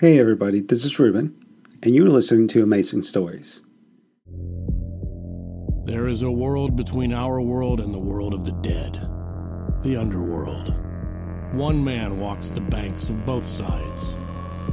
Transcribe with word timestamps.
Hey 0.00 0.20
everybody, 0.20 0.60
this 0.60 0.84
is 0.84 0.96
Ruben, 1.00 1.34
and 1.82 1.92
you're 1.92 2.08
listening 2.08 2.46
to 2.48 2.62
Amazing 2.62 3.02
Stories. 3.02 3.64
There 5.86 6.06
is 6.06 6.22
a 6.22 6.30
world 6.30 6.76
between 6.76 7.12
our 7.12 7.40
world 7.40 7.80
and 7.80 7.92
the 7.92 7.98
world 7.98 8.32
of 8.32 8.44
the 8.44 8.52
dead, 8.52 8.92
the 9.82 9.96
underworld. 9.96 10.72
One 11.52 11.82
man 11.82 12.20
walks 12.20 12.48
the 12.48 12.60
banks 12.60 13.08
of 13.08 13.26
both 13.26 13.44
sides, 13.44 14.16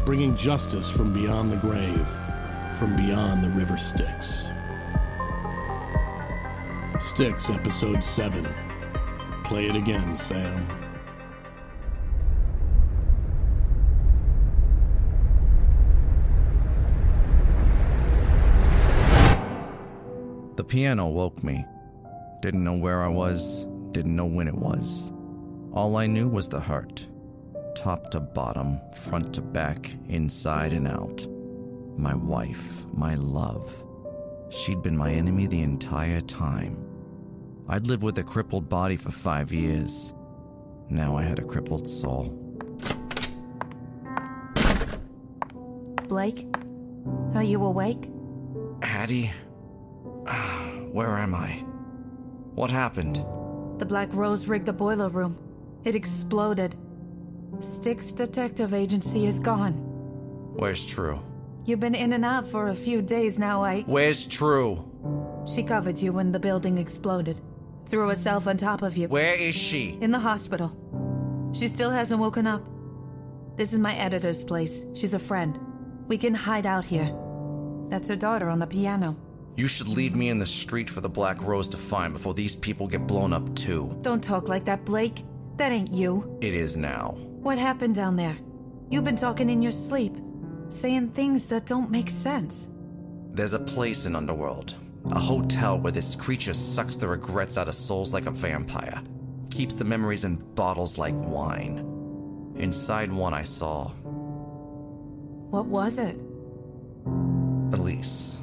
bringing 0.05 0.35
justice 0.35 0.91
from 0.91 1.11
beyond 1.11 1.51
the 1.51 1.57
grave, 1.57 2.07
from 2.77 2.95
beyond 2.95 3.43
the 3.43 3.49
river 3.49 3.77
Styx. 3.77 4.51
Styx, 6.99 7.49
Episode 7.49 8.03
7. 8.03 8.47
Play 9.43 9.69
it 9.69 9.75
again, 9.75 10.15
Sam. 10.15 10.84
The 20.55 20.63
piano 20.63 21.07
woke 21.07 21.43
me. 21.43 21.65
Didn't 22.41 22.63
know 22.63 22.77
where 22.77 23.03
I 23.03 23.09
was, 23.09 23.65
didn't 23.91 24.15
know 24.15 24.25
when 24.25 24.47
it 24.47 24.55
was. 24.55 25.11
All 25.73 25.97
I 25.97 26.07
knew 26.07 26.29
was 26.29 26.47
the 26.47 26.61
heart. 26.61 27.05
Top 27.75 28.09
to 28.11 28.21
bottom, 28.21 28.79
front 28.93 29.33
to 29.33 29.41
back, 29.41 29.93
inside 30.07 30.71
and 30.71 30.87
out. 30.87 31.27
My 31.97 32.15
wife, 32.15 32.85
my 32.93 33.15
love. 33.15 33.83
She'd 34.49 34.81
been 34.81 34.95
my 34.95 35.11
enemy 35.11 35.47
the 35.47 35.61
entire 35.61 36.21
time. 36.21 36.77
I'd 37.67 37.87
lived 37.87 38.03
with 38.03 38.17
a 38.19 38.23
crippled 38.23 38.69
body 38.69 38.95
for 38.95 39.11
five 39.11 39.51
years. 39.51 40.13
Now 40.89 41.17
I 41.17 41.23
had 41.23 41.39
a 41.39 41.43
crippled 41.43 41.87
soul. 41.87 42.29
Blake? 46.07 46.47
Are 47.33 47.43
you 47.43 47.61
awake? 47.65 48.09
Hattie? 48.81 49.31
Where 50.91 51.17
am 51.17 51.35
I? 51.35 51.63
What 52.55 52.71
happened? 52.71 53.15
The 53.79 53.85
Black 53.85 54.09
Rose 54.13 54.47
rigged 54.47 54.65
the 54.65 54.73
boiler 54.73 55.09
room. 55.09 55.37
It 55.83 55.95
exploded. 55.95 56.75
Styx 57.59 58.11
Detective 58.11 58.73
Agency 58.73 59.25
is 59.25 59.39
gone. 59.39 59.73
Where's 60.55 60.85
True? 60.85 61.21
You've 61.65 61.79
been 61.79 61.95
in 61.95 62.13
and 62.13 62.25
out 62.25 62.47
for 62.49 62.69
a 62.69 62.75
few 62.75 63.01
days 63.01 63.37
now, 63.37 63.63
I. 63.63 63.81
Where's 63.81 64.25
True? 64.25 64.83
She 65.47 65.63
covered 65.63 65.99
you 65.99 66.13
when 66.13 66.31
the 66.31 66.39
building 66.39 66.77
exploded. 66.77 67.41
Threw 67.87 68.07
herself 68.07 68.47
on 68.47 68.57
top 68.57 68.81
of 68.81 68.97
you. 68.97 69.07
Where 69.07 69.35
is 69.35 69.53
she? 69.55 69.97
In 70.01 70.11
the 70.11 70.19
hospital. 70.19 70.75
She 71.53 71.67
still 71.67 71.91
hasn't 71.91 72.19
woken 72.19 72.47
up. 72.47 72.63
This 73.57 73.73
is 73.73 73.79
my 73.79 73.95
editor's 73.95 74.43
place. 74.43 74.85
She's 74.95 75.13
a 75.13 75.19
friend. 75.19 75.59
We 76.07 76.17
can 76.17 76.33
hide 76.33 76.65
out 76.65 76.85
here. 76.85 77.15
That's 77.89 78.07
her 78.09 78.15
daughter 78.15 78.49
on 78.49 78.59
the 78.59 78.67
piano. 78.67 79.15
You 79.55 79.67
should 79.67 79.87
leave 79.87 80.15
me 80.15 80.29
in 80.29 80.37
the 80.37 80.45
street 80.45 80.89
for 80.89 80.99
the 80.99 81.09
Black 81.09 81.41
Rose 81.41 81.69
to 81.69 81.77
find 81.77 82.11
before 82.13 82.33
these 82.33 82.55
people 82.55 82.87
get 82.87 83.07
blown 83.07 83.31
up 83.31 83.55
too. 83.55 83.97
Don't 84.01 84.23
talk 84.23 84.49
like 84.49 84.65
that, 84.65 84.83
Blake. 84.83 85.23
That 85.55 85.71
ain't 85.71 85.93
you. 85.93 86.37
It 86.41 86.53
is 86.53 86.75
now. 86.75 87.15
What 87.17 87.57
happened 87.57 87.95
down 87.95 88.17
there? 88.17 88.37
You've 88.89 89.05
been 89.05 89.15
talking 89.15 89.49
in 89.49 89.61
your 89.61 89.71
sleep, 89.71 90.13
saying 90.67 91.11
things 91.11 91.47
that 91.47 91.65
don't 91.65 91.89
make 91.89 92.09
sense. 92.09 92.69
There's 93.31 93.53
a 93.53 93.59
place 93.59 94.05
in 94.05 94.15
Underworld. 94.15 94.75
A 95.11 95.19
hotel 95.19 95.77
where 95.77 95.91
this 95.91 96.15
creature 96.15 96.53
sucks 96.53 96.97
the 96.97 97.07
regrets 97.07 97.57
out 97.57 97.67
of 97.69 97.75
souls 97.75 98.13
like 98.13 98.25
a 98.25 98.31
vampire. 98.31 99.01
Keeps 99.51 99.75
the 99.75 99.85
memories 99.85 100.25
in 100.25 100.35
bottles 100.55 100.97
like 100.97 101.13
wine. 101.15 102.53
Inside 102.57 103.11
one 103.11 103.33
I 103.33 103.43
saw 103.43 103.89
What 105.49 105.65
was 105.67 105.97
it? 105.97 106.19
Elise. 107.71 108.34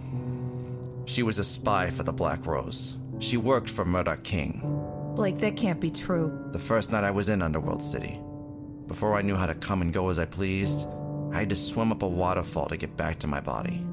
She 1.05 1.23
was 1.23 1.39
a 1.39 1.45
spy 1.45 1.91
for 1.91 2.05
the 2.05 2.13
Black 2.13 2.47
Rose. 2.47 2.97
She 3.19 3.37
worked 3.37 3.69
for 3.69 3.85
Murdoch 3.85 4.23
King. 4.23 4.61
Blake, 5.17 5.39
that 5.39 5.57
can't 5.57 5.81
be 5.81 5.91
true. 5.91 6.49
The 6.53 6.59
first 6.59 6.91
night 6.91 7.05
I 7.05 7.11
was 7.11 7.29
in 7.29 7.43
Underworld 7.43 7.83
City. 7.83 8.21
Before 8.87 9.15
I 9.17 9.23
knew 9.23 9.37
how 9.37 9.47
to 9.47 9.55
come 9.55 9.83
and 9.83 9.93
go 9.93 10.09
as 10.09 10.19
I 10.19 10.25
pleased, 10.25 10.87
I 11.33 11.41
had 11.41 11.49
to 11.51 11.57
swim 11.57 11.93
up 11.93 12.03
a 12.03 12.09
waterfall 12.09 12.69
to 12.69 12.77
get 12.77 12.97
back 12.97 13.19
to 13.21 13.27
my 13.27 13.41
body. 13.41 13.85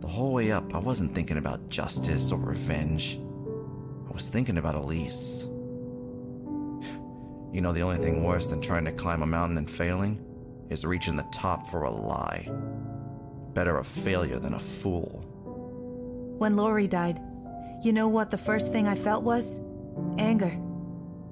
The 0.00 0.08
whole 0.08 0.32
way 0.32 0.52
up, 0.52 0.74
I 0.74 0.78
wasn't 0.78 1.14
thinking 1.14 1.38
about 1.38 1.68
justice 1.68 2.30
or 2.30 2.38
revenge. 2.38 3.18
I 4.08 4.12
was 4.12 4.28
thinking 4.28 4.58
about 4.58 4.74
Elise. 4.74 5.46
You 7.52 7.62
know, 7.62 7.72
the 7.72 7.80
only 7.80 7.98
thing 7.98 8.22
worse 8.22 8.46
than 8.48 8.60
trying 8.60 8.84
to 8.84 8.92
climb 8.92 9.22
a 9.22 9.26
mountain 9.26 9.56
and 9.56 9.70
failing 9.70 10.22
is 10.68 10.84
reaching 10.84 11.16
the 11.16 11.26
top 11.32 11.66
for 11.68 11.84
a 11.84 11.90
lie. 11.90 12.50
Better 13.54 13.78
a 13.78 13.84
failure 13.84 14.38
than 14.38 14.52
a 14.52 14.58
fool. 14.58 15.25
When 16.38 16.56
Lori 16.56 16.86
died, 16.86 17.20
you 17.82 17.92
know 17.92 18.08
what 18.08 18.30
the 18.30 18.38
first 18.38 18.72
thing 18.72 18.86
I 18.86 18.94
felt 18.94 19.22
was? 19.22 19.60
Anger. 20.18 20.52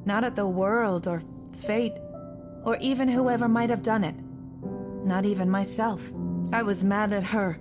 Not 0.05 0.25
at 0.25 0.37
the 0.37 0.47
world 0.47 1.07
or 1.07 1.23
fate, 1.67 1.93
or 2.65 2.77
even 2.79 3.09
whoever 3.09 3.49
might 3.49 3.71
have 3.71 3.83
done 3.83 4.05
it. 4.05 4.15
Not 5.05 5.27
even 5.27 5.51
myself. 5.51 6.13
I 6.53 6.63
was 6.63 6.85
mad 6.85 7.13
at 7.13 7.25
her. 7.25 7.59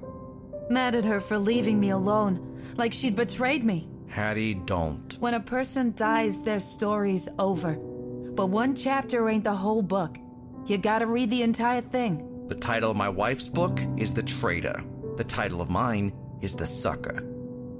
Mad 0.70 0.96
at 0.96 1.06
her 1.06 1.20
for 1.20 1.38
leaving 1.38 1.80
me 1.80 1.90
alone, 1.90 2.62
like 2.78 2.94
she'd 2.94 3.16
betrayed 3.16 3.64
me. 3.64 3.90
Hattie, 4.08 4.54
don't. 4.54 5.18
When 5.20 5.34
a 5.34 5.40
person 5.40 5.94
dies, 5.96 6.42
their 6.44 6.60
story's 6.60 7.28
over. 7.40 7.74
But 7.74 8.48
one 8.48 8.76
chapter 8.76 9.28
ain't 9.28 9.44
the 9.44 9.56
whole 9.56 9.82
book. 9.82 10.18
You 10.66 10.78
gotta 10.78 11.08
read 11.08 11.30
the 11.30 11.42
entire 11.42 11.82
thing. 11.82 12.46
The 12.48 12.56
title 12.56 12.92
of 12.92 12.98
my 12.98 13.10
wife's 13.10 13.48
book 13.48 13.82
is 13.98 14.14
The 14.14 14.24
Traitor. 14.24 14.84
The 15.18 15.24
title 15.24 15.62
of 15.62 15.70
mine 15.70 16.14
is 16.42 16.56
The 16.56 16.66
Sucker. 16.66 17.24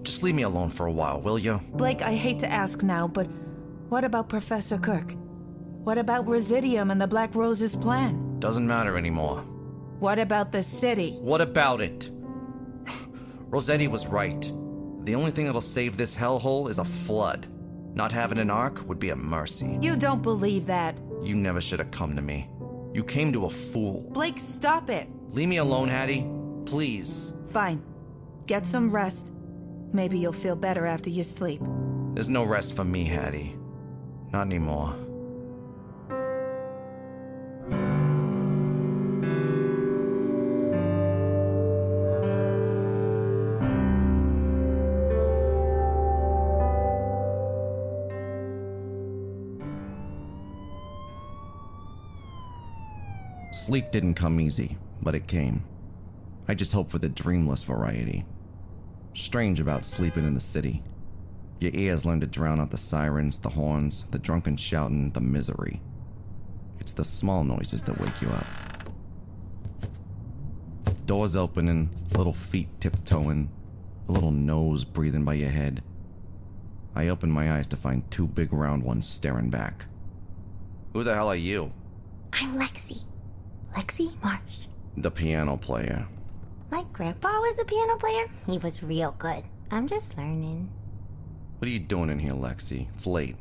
Just 0.04 0.22
leave 0.24 0.36
me 0.36 0.44
alone 0.44 0.70
for 0.70 0.86
a 0.86 0.92
while, 0.92 1.22
will 1.22 1.40
you? 1.40 1.60
Blake, 1.74 2.02
I 2.02 2.14
hate 2.16 2.40
to 2.40 2.52
ask 2.52 2.84
now, 2.84 3.08
but 3.08 3.28
what 3.90 4.04
about 4.04 4.30
Professor 4.30 4.78
Kirk? 4.78 5.14
What 5.84 5.98
about 5.98 6.26
Residium 6.26 6.92
and 6.92 7.02
the 7.02 7.08
Black 7.08 7.36
Rose's 7.36 7.76
plan? 7.76 8.40
Doesn't 8.40 8.68
matter 8.68 8.98
anymore. 8.98 9.42
What 10.00 10.20
about 10.20 10.52
the 10.52 10.64
city? 10.64 11.12
What 11.22 11.42
about 11.42 11.82
it? 11.82 12.10
Rossetti 13.50 13.88
was 13.88 14.08
right. 14.08 14.42
The 15.06 15.16
only 15.16 15.32
thing 15.32 15.46
that'll 15.46 15.62
save 15.62 15.98
this 15.98 16.16
hellhole 16.16 16.70
is 16.70 16.80
a 16.80 16.86
flood. 16.86 17.48
Not 17.94 18.12
having 18.12 18.40
an 18.40 18.50
ark 18.50 18.88
would 18.88 19.00
be 19.00 19.10
a 19.10 19.16
mercy. 19.16 19.78
You 19.82 19.96
don't 19.96 20.22
believe 20.22 20.66
that. 20.66 20.98
You 21.22 21.36
never 21.36 21.62
should 21.62 21.80
have 21.80 21.92
come 21.92 22.16
to 22.16 22.22
me. 22.22 22.50
You 22.94 23.04
came 23.04 23.32
to 23.34 23.46
a 23.46 23.50
fool. 23.50 24.10
Blake, 24.12 24.40
stop 24.40 24.90
it. 24.90 25.08
Leave 25.32 25.50
me 25.50 25.58
alone, 25.58 25.90
Hattie. 25.90 26.28
Please. 26.66 27.34
Fine. 27.52 27.84
Get 28.48 28.66
some 28.66 28.90
rest. 28.90 29.32
Maybe 29.94 30.18
you'll 30.18 30.34
feel 30.34 30.56
better 30.56 30.88
after 30.88 31.12
you 31.12 31.22
sleep. 31.22 31.62
There's 32.16 32.28
no 32.30 32.44
rest 32.44 32.76
for 32.76 32.84
me, 32.84 33.06
Hattie. 33.06 33.56
Not 34.32 34.48
anymore. 34.48 34.96
Sleep 53.52 53.92
didn't 53.92 54.16
come 54.16 54.42
easy, 54.42 54.78
but 55.02 55.16
it 55.16 55.28
came. 55.28 55.64
I 56.48 56.56
just 56.56 56.74
hope 56.74 56.90
for 56.90 57.00
the 57.00 57.08
dreamless 57.08 57.64
variety. 57.64 58.26
Strange 59.16 59.60
about 59.60 59.86
sleeping 59.86 60.26
in 60.26 60.34
the 60.34 60.40
city. 60.40 60.84
Your 61.60 61.72
ears 61.76 62.06
learn 62.06 62.20
to 62.22 62.28
drown 62.28 62.60
out 62.60 62.72
the 62.72 62.78
sirens, 62.78 63.38
the 63.38 63.50
horns, 63.50 64.06
the 64.12 64.20
drunken 64.20 64.58
shouting, 64.58 65.12
the 65.12 65.22
misery. 65.22 65.82
It's 66.80 66.94
the 66.94 67.04
small 67.04 67.44
noises 67.44 67.84
that 67.84 68.00
wake 68.00 68.22
you 68.22 68.30
up. 68.30 68.46
Doors 71.06 71.36
opening, 71.36 71.90
little 72.18 72.34
feet 72.34 72.68
tiptoeing, 72.80 73.50
a 74.10 74.12
little 74.12 74.32
nose 74.32 74.84
breathing 74.84 75.24
by 75.24 75.36
your 75.36 75.50
head. 75.50 75.84
I 76.96 77.08
open 77.08 77.32
my 77.32 77.54
eyes 77.54 77.68
to 77.68 77.78
find 77.78 78.10
two 78.10 78.28
big 78.28 78.52
round 78.52 78.84
ones 78.84 79.08
staring 79.08 79.50
back. 79.50 79.86
Who 80.94 81.04
the 81.04 81.14
hell 81.14 81.30
are 81.30 81.36
you? 81.36 81.72
I'm 82.34 82.54
Lexi. 82.56 83.04
Lexi 83.76 84.22
Marsh. 84.24 84.68
The 84.98 85.12
piano 85.12 85.58
player. 85.58 86.08
My 86.74 86.84
grandpa 86.92 87.28
was 87.28 87.60
a 87.60 87.66
piano 87.66 87.98
player. 87.98 88.26
He 88.48 88.58
was 88.58 88.82
real 88.82 89.14
good. 89.20 89.44
I'm 89.70 89.86
just 89.86 90.18
learning. 90.18 90.72
What 91.60 91.68
are 91.68 91.72
you 91.72 91.78
doing 91.78 92.10
in 92.10 92.18
here, 92.18 92.34
Lexi? 92.34 92.88
It's 92.96 93.06
late. 93.06 93.36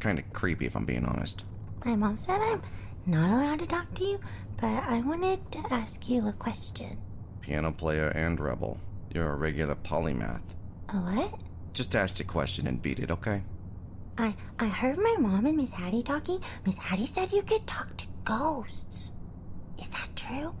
Kinda 0.00 0.20
creepy 0.34 0.66
if 0.66 0.76
I'm 0.76 0.84
being 0.84 1.06
honest. 1.06 1.44
My 1.86 1.96
mom 1.96 2.18
said 2.18 2.42
I'm 2.42 2.60
not 3.06 3.30
allowed 3.30 3.60
to 3.60 3.66
talk 3.66 3.94
to 3.94 4.04
you, 4.04 4.20
but 4.58 4.84
I 4.84 5.00
wanted 5.00 5.50
to 5.52 5.62
ask 5.70 6.10
you 6.10 6.28
a 6.28 6.32
question. 6.34 6.98
Piano 7.40 7.72
player 7.72 8.08
and 8.08 8.38
rebel. 8.38 8.78
You're 9.14 9.32
a 9.32 9.36
regular 9.36 9.74
polymath. 9.74 10.42
A 10.90 10.96
what? 10.96 11.40
Just 11.72 11.96
ask 11.96 12.18
your 12.18 12.28
question 12.28 12.66
and 12.66 12.82
beat 12.82 12.98
it, 12.98 13.10
okay? 13.10 13.44
I 14.18 14.34
I 14.58 14.66
heard 14.66 14.98
my 14.98 15.16
mom 15.18 15.46
and 15.46 15.56
Miss 15.56 15.72
Hattie 15.72 16.02
talking. 16.02 16.42
Miss 16.66 16.76
Hattie 16.76 17.06
said 17.06 17.32
you 17.32 17.40
could 17.40 17.66
talk 17.66 17.96
to 17.96 18.06
ghosts. 18.24 19.12
Is 19.78 19.88
that 19.88 20.10
true? 20.14 20.54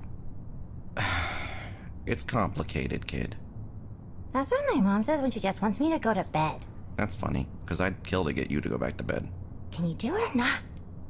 It's 2.08 2.24
complicated, 2.24 3.06
kid. 3.06 3.36
That's 4.32 4.50
what 4.50 4.64
my 4.72 4.80
mom 4.80 5.04
says 5.04 5.20
when 5.20 5.30
she 5.30 5.40
just 5.40 5.60
wants 5.60 5.78
me 5.78 5.90
to 5.90 5.98
go 5.98 6.14
to 6.14 6.24
bed. 6.24 6.64
That's 6.96 7.14
funny, 7.14 7.46
because 7.62 7.82
I'd 7.82 8.02
kill 8.02 8.24
to 8.24 8.32
get 8.32 8.50
you 8.50 8.62
to 8.62 8.68
go 8.70 8.78
back 8.78 8.96
to 8.96 9.04
bed. 9.04 9.28
Can 9.72 9.86
you 9.86 9.94
do 9.94 10.16
it 10.16 10.32
or 10.32 10.34
not? 10.34 10.60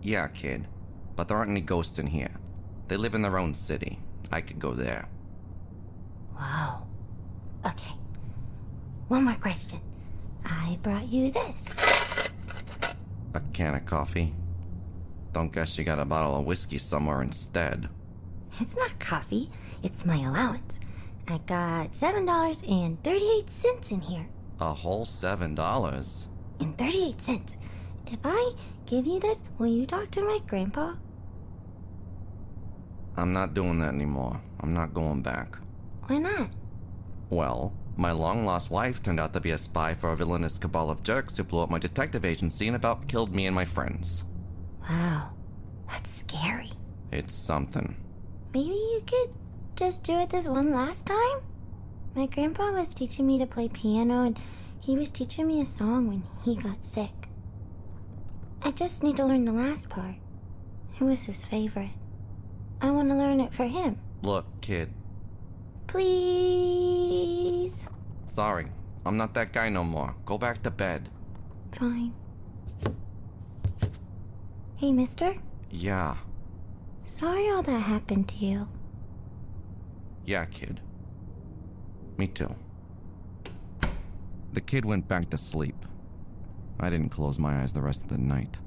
Yeah, 0.03 0.27
kid. 0.27 0.67
But 1.15 1.29
there 1.29 1.37
aren't 1.37 1.53
any 1.53 1.61
ghosts 1.61 2.01
in 2.01 2.09
here. 2.09 2.33
They 2.89 2.97
live 2.97 3.15
in 3.15 3.23
their 3.23 3.39
own 3.39 3.55
city. 3.55 4.01
I 4.33 4.41
could 4.41 4.59
go 4.59 4.75
there. 4.75 5.09
Wow. 6.37 6.89
Okay. 7.65 7.95
One 9.07 9.23
more 9.23 9.35
question. 9.35 9.81
I 10.45 10.81
brought 10.83 11.07
you 11.07 11.31
this. 11.31 11.77
A 13.35 13.41
can 13.53 13.77
of 13.77 13.87
coffee? 13.87 14.35
Don't 15.33 15.53
guess 15.53 15.79
you 15.79 15.85
got 15.85 16.01
a 16.01 16.05
bottle 16.05 16.37
of 16.37 16.45
whiskey 16.45 16.79
somewhere 16.79 17.23
instead. 17.23 17.89
It's 18.59 18.77
not 18.77 18.99
coffee, 18.99 19.49
it's 19.85 20.05
my 20.05 20.17
allowance. 20.17 20.81
I 21.31 21.37
got 21.47 21.93
$7.38 21.93 23.93
in 23.93 24.01
here. 24.01 24.27
A 24.61 24.73
whole 24.73 25.05
seven 25.05 25.55
dollars? 25.55 26.27
And 26.59 26.77
38 26.79 27.21
cents. 27.21 27.57
If 28.07 28.21
I 28.25 28.53
give 28.87 29.07
you 29.07 29.21
this, 29.21 29.43
will 29.59 29.67
you 29.67 29.85
talk 29.85 30.11
to 30.13 30.23
my 30.23 30.39
grandpa? 30.47 30.95
I'm 33.17 33.35
not 33.35 33.53
doing 33.53 33.79
that 33.81 33.93
anymore. 33.93 34.41
I'm 34.61 34.73
not 34.73 34.95
going 34.95 35.21
back. 35.21 35.59
Why 36.07 36.17
not? 36.17 36.49
Well, 37.29 37.75
my 37.97 38.13
long 38.13 38.47
lost 38.47 38.71
wife 38.71 39.03
turned 39.03 39.21
out 39.21 39.35
to 39.35 39.41
be 39.41 39.51
a 39.51 39.59
spy 39.59 39.93
for 39.93 40.13
a 40.13 40.17
villainous 40.17 40.57
cabal 40.57 40.91
of 40.91 41.03
jerks 41.03 41.37
who 41.37 41.45
blew 41.45 41.61
up 41.61 41.69
my 41.71 41.79
detective 41.79 42.25
agency 42.25 42.69
and 42.69 42.77
about 42.77 43.07
killed 43.07 43.35
me 43.35 43.45
and 43.47 43.55
my 43.55 43.67
friends. 43.67 44.25
Wow. 44.89 45.35
That's 45.91 46.21
scary. 46.21 46.71
It's 47.13 47.35
something. 47.35 47.97
Maybe 48.55 48.75
you 48.75 49.03
could 49.07 49.35
just 49.79 50.03
do 50.03 50.19
it 50.19 50.31
this 50.31 50.49
one 50.49 50.73
last 50.73 51.07
time? 51.07 51.39
My 52.17 52.27
grandpa 52.27 52.73
was 52.73 52.93
teaching 52.93 53.29
me 53.29 53.39
to 53.39 53.47
play 53.47 53.69
piano 53.69 54.25
and 54.25 54.37
he 54.83 54.97
was 54.97 55.09
teaching 55.09 55.47
me 55.47 55.61
a 55.61 55.67
song 55.67 56.09
when 56.09 56.25
he 56.43 56.57
got 56.57 56.85
sick. 56.85 57.29
I 58.61 58.73
just 58.73 59.05
need 59.05 59.17
to 59.19 59.25
learn 59.25 59.45
the 59.45 59.53
last 59.53 59.89
part. 59.89 60.17
It 60.99 61.05
was 61.05 61.23
his 61.23 61.45
favorite. 61.45 61.93
I 62.81 62.91
want 62.91 63.09
to 63.11 63.15
learn 63.15 63.41
it 63.41 63.55
for 63.55 63.67
him. 63.67 64.01
Look, 64.21 64.47
kid. 64.61 64.93
Please. 65.87 67.87
Sorry. 68.27 68.67
I'm 69.07 69.17
not 69.17 69.33
that 69.35 69.53
guy 69.53 69.69
no 69.69 69.85
more. 69.85 70.17
Go 70.25 70.39
back 70.39 70.61
to 70.65 70.73
bed. 70.73 71.09
Fine. 71.71 72.15
Hey, 74.75 74.93
mister. 74.93 75.37
Yeah. 75.71 76.17
Sorry 77.05 77.49
all 77.49 77.63
that 77.63 77.83
happened 77.83 78.27
to 78.31 78.45
you. 78.45 78.69
Yeah, 80.29 80.45
kid. 80.45 80.83
Me 82.19 82.27
too. 82.27 82.55
The 84.53 84.61
kid 84.61 84.85
went 84.85 85.09
back 85.09 85.31
to 85.31 85.39
sleep. 85.39 85.87
I 86.79 86.91
didn't 86.91 87.09
close 87.09 87.39
my 87.39 87.63
eyes 87.63 87.73
the 87.73 87.81
rest 87.81 88.03
of 88.03 88.11
the 88.11 88.19
night. 88.19 88.59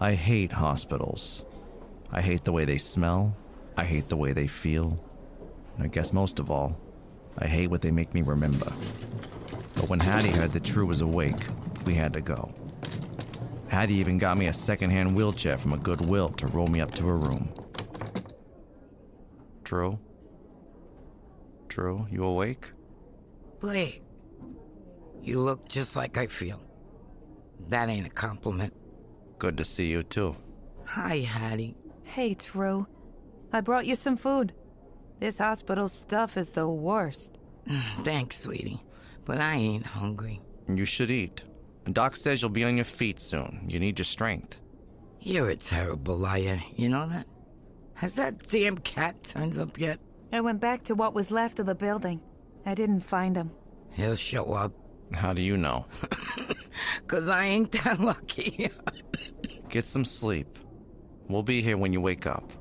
I 0.00 0.14
hate 0.14 0.50
hospitals. 0.50 1.44
I 2.12 2.20
hate 2.20 2.44
the 2.44 2.52
way 2.52 2.64
they 2.64 2.78
smell. 2.78 3.36
I 3.76 3.84
hate 3.84 4.08
the 4.08 4.16
way 4.16 4.32
they 4.32 4.46
feel. 4.46 4.98
And 5.76 5.84
I 5.84 5.88
guess 5.88 6.12
most 6.12 6.38
of 6.38 6.50
all, 6.50 6.78
I 7.38 7.46
hate 7.46 7.68
what 7.68 7.82
they 7.82 7.90
make 7.90 8.12
me 8.14 8.22
remember. 8.22 8.72
But 9.74 9.88
when 9.88 10.00
Hattie 10.00 10.30
heard 10.30 10.52
that 10.52 10.64
True 10.64 10.86
was 10.86 11.00
awake, 11.00 11.46
we 11.86 11.94
had 11.94 12.12
to 12.12 12.20
go. 12.20 12.52
Hattie 13.68 13.94
even 13.94 14.18
got 14.18 14.36
me 14.36 14.48
a 14.48 14.52
secondhand 14.52 15.14
wheelchair 15.14 15.56
from 15.56 15.72
a 15.72 15.78
Goodwill 15.78 16.28
to 16.30 16.48
roll 16.48 16.66
me 16.66 16.80
up 16.80 16.92
to 16.96 17.06
her 17.06 17.16
room. 17.16 17.48
True? 19.62 19.98
True, 21.68 22.06
you 22.10 22.24
awake? 22.24 22.72
Blake, 23.60 24.02
you 25.22 25.38
look 25.38 25.68
just 25.68 25.94
like 25.94 26.18
I 26.18 26.26
feel. 26.26 26.60
That 27.68 27.88
ain't 27.88 28.06
a 28.06 28.10
compliment. 28.10 28.74
Good 29.38 29.56
to 29.58 29.64
see 29.64 29.86
you 29.86 30.02
too. 30.02 30.34
Hi, 30.86 31.18
Hattie. 31.18 31.76
Hey, 32.14 32.34
True. 32.34 32.88
I 33.52 33.60
brought 33.60 33.86
you 33.86 33.94
some 33.94 34.16
food. 34.16 34.52
This 35.20 35.38
hospital 35.38 35.86
stuff 35.86 36.36
is 36.36 36.50
the 36.50 36.68
worst. 36.68 37.38
Thanks, 38.00 38.40
sweetie. 38.40 38.82
But 39.24 39.40
I 39.40 39.54
ain't 39.54 39.86
hungry. 39.86 40.40
You 40.66 40.84
should 40.84 41.12
eat. 41.12 41.42
Doc 41.92 42.16
says 42.16 42.42
you'll 42.42 42.50
be 42.50 42.64
on 42.64 42.74
your 42.74 42.84
feet 42.84 43.20
soon. 43.20 43.64
You 43.68 43.78
need 43.78 44.00
your 44.00 44.04
strength. 44.04 44.58
You're 45.20 45.50
a 45.50 45.56
terrible 45.56 46.16
liar. 46.18 46.60
You 46.74 46.88
know 46.88 47.08
that? 47.08 47.28
Has 47.94 48.16
that 48.16 48.40
damn 48.48 48.78
cat 48.78 49.22
turned 49.22 49.56
up 49.56 49.78
yet? 49.78 50.00
I 50.32 50.40
went 50.40 50.58
back 50.58 50.82
to 50.84 50.96
what 50.96 51.14
was 51.14 51.30
left 51.30 51.60
of 51.60 51.66
the 51.66 51.76
building. 51.76 52.20
I 52.66 52.74
didn't 52.74 53.02
find 53.02 53.36
him. 53.36 53.52
He'll 53.92 54.16
show 54.16 54.52
up. 54.52 54.72
How 55.12 55.32
do 55.32 55.42
you 55.42 55.56
know? 55.56 55.86
Cause 57.06 57.28
I 57.28 57.44
ain't 57.44 57.70
that 57.84 58.00
lucky. 58.00 58.68
Get 59.68 59.86
some 59.86 60.04
sleep. 60.04 60.58
We'll 61.30 61.44
be 61.44 61.62
here 61.62 61.76
when 61.76 61.92
you 61.92 62.00
wake 62.00 62.26
up. 62.26 62.52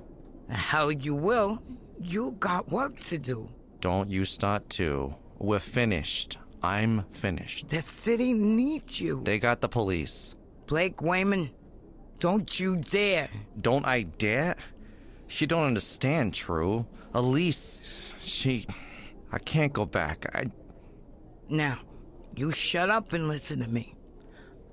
hell 0.47 0.91
you 0.91 1.15
will. 1.15 1.61
You 1.99 2.35
got 2.39 2.69
work 2.69 2.99
to 2.99 3.17
do. 3.17 3.49
Don't 3.81 4.09
you 4.11 4.25
start 4.25 4.69
to. 4.71 5.15
We're 5.39 5.59
finished. 5.59 6.37
I'm 6.61 7.05
finished. 7.11 7.69
The 7.69 7.81
city 7.81 8.31
needs 8.31 9.01
you. 9.01 9.21
They 9.23 9.39
got 9.39 9.61
the 9.61 9.69
police. 9.69 10.35
Blake 10.67 11.01
Wayman, 11.01 11.49
don't 12.19 12.59
you 12.59 12.75
dare. 12.77 13.29
Don't 13.59 13.85
I 13.85 14.03
dare? 14.03 14.55
She 15.27 15.45
don't 15.47 15.63
understand, 15.65 16.33
True. 16.35 16.85
Elise, 17.13 17.81
she. 18.21 18.67
I 19.31 19.39
can't 19.39 19.73
go 19.73 19.85
back. 19.85 20.25
I. 20.35 20.51
Now, 21.49 21.79
you 22.35 22.51
shut 22.51 22.91
up 22.91 23.13
and 23.13 23.27
listen 23.27 23.61
to 23.61 23.67
me. 23.69 23.95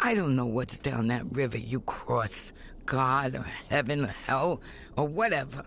I 0.00 0.14
don't 0.14 0.36
know 0.36 0.44
what's 0.44 0.78
down 0.78 1.06
that 1.06 1.24
river 1.34 1.56
you 1.56 1.80
cross 1.80 2.52
God 2.86 3.34
or 3.34 3.46
heaven 3.68 4.04
or 4.04 4.14
hell 4.26 4.62
or 4.96 5.06
whatever. 5.06 5.64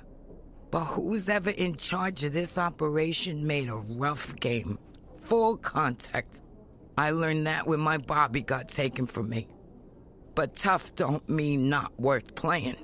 But 0.72 0.86
who's 0.86 1.30
ever 1.30 1.50
in 1.50 1.76
charge 1.76 2.24
of 2.24 2.34
this 2.34 2.58
operation 2.58 3.46
made 3.46 3.70
a 3.70 3.76
rough 3.76 4.36
game. 4.38 4.80
Full 5.22 5.58
contact. 5.58 6.42
I 6.98 7.12
learned 7.12 7.48
that 7.48 7.68
when 7.68 7.80
my 7.80 7.98
Bobby 7.98 8.42
got 8.42 8.68
taken 8.68 9.06
from 9.06 9.30
me. 9.30 9.48
But 10.36 10.56
tough 10.56 10.96
don't 10.96 11.28
mean 11.28 11.70
not 11.70 11.98
worth 12.00 12.36
playing. 12.36 12.78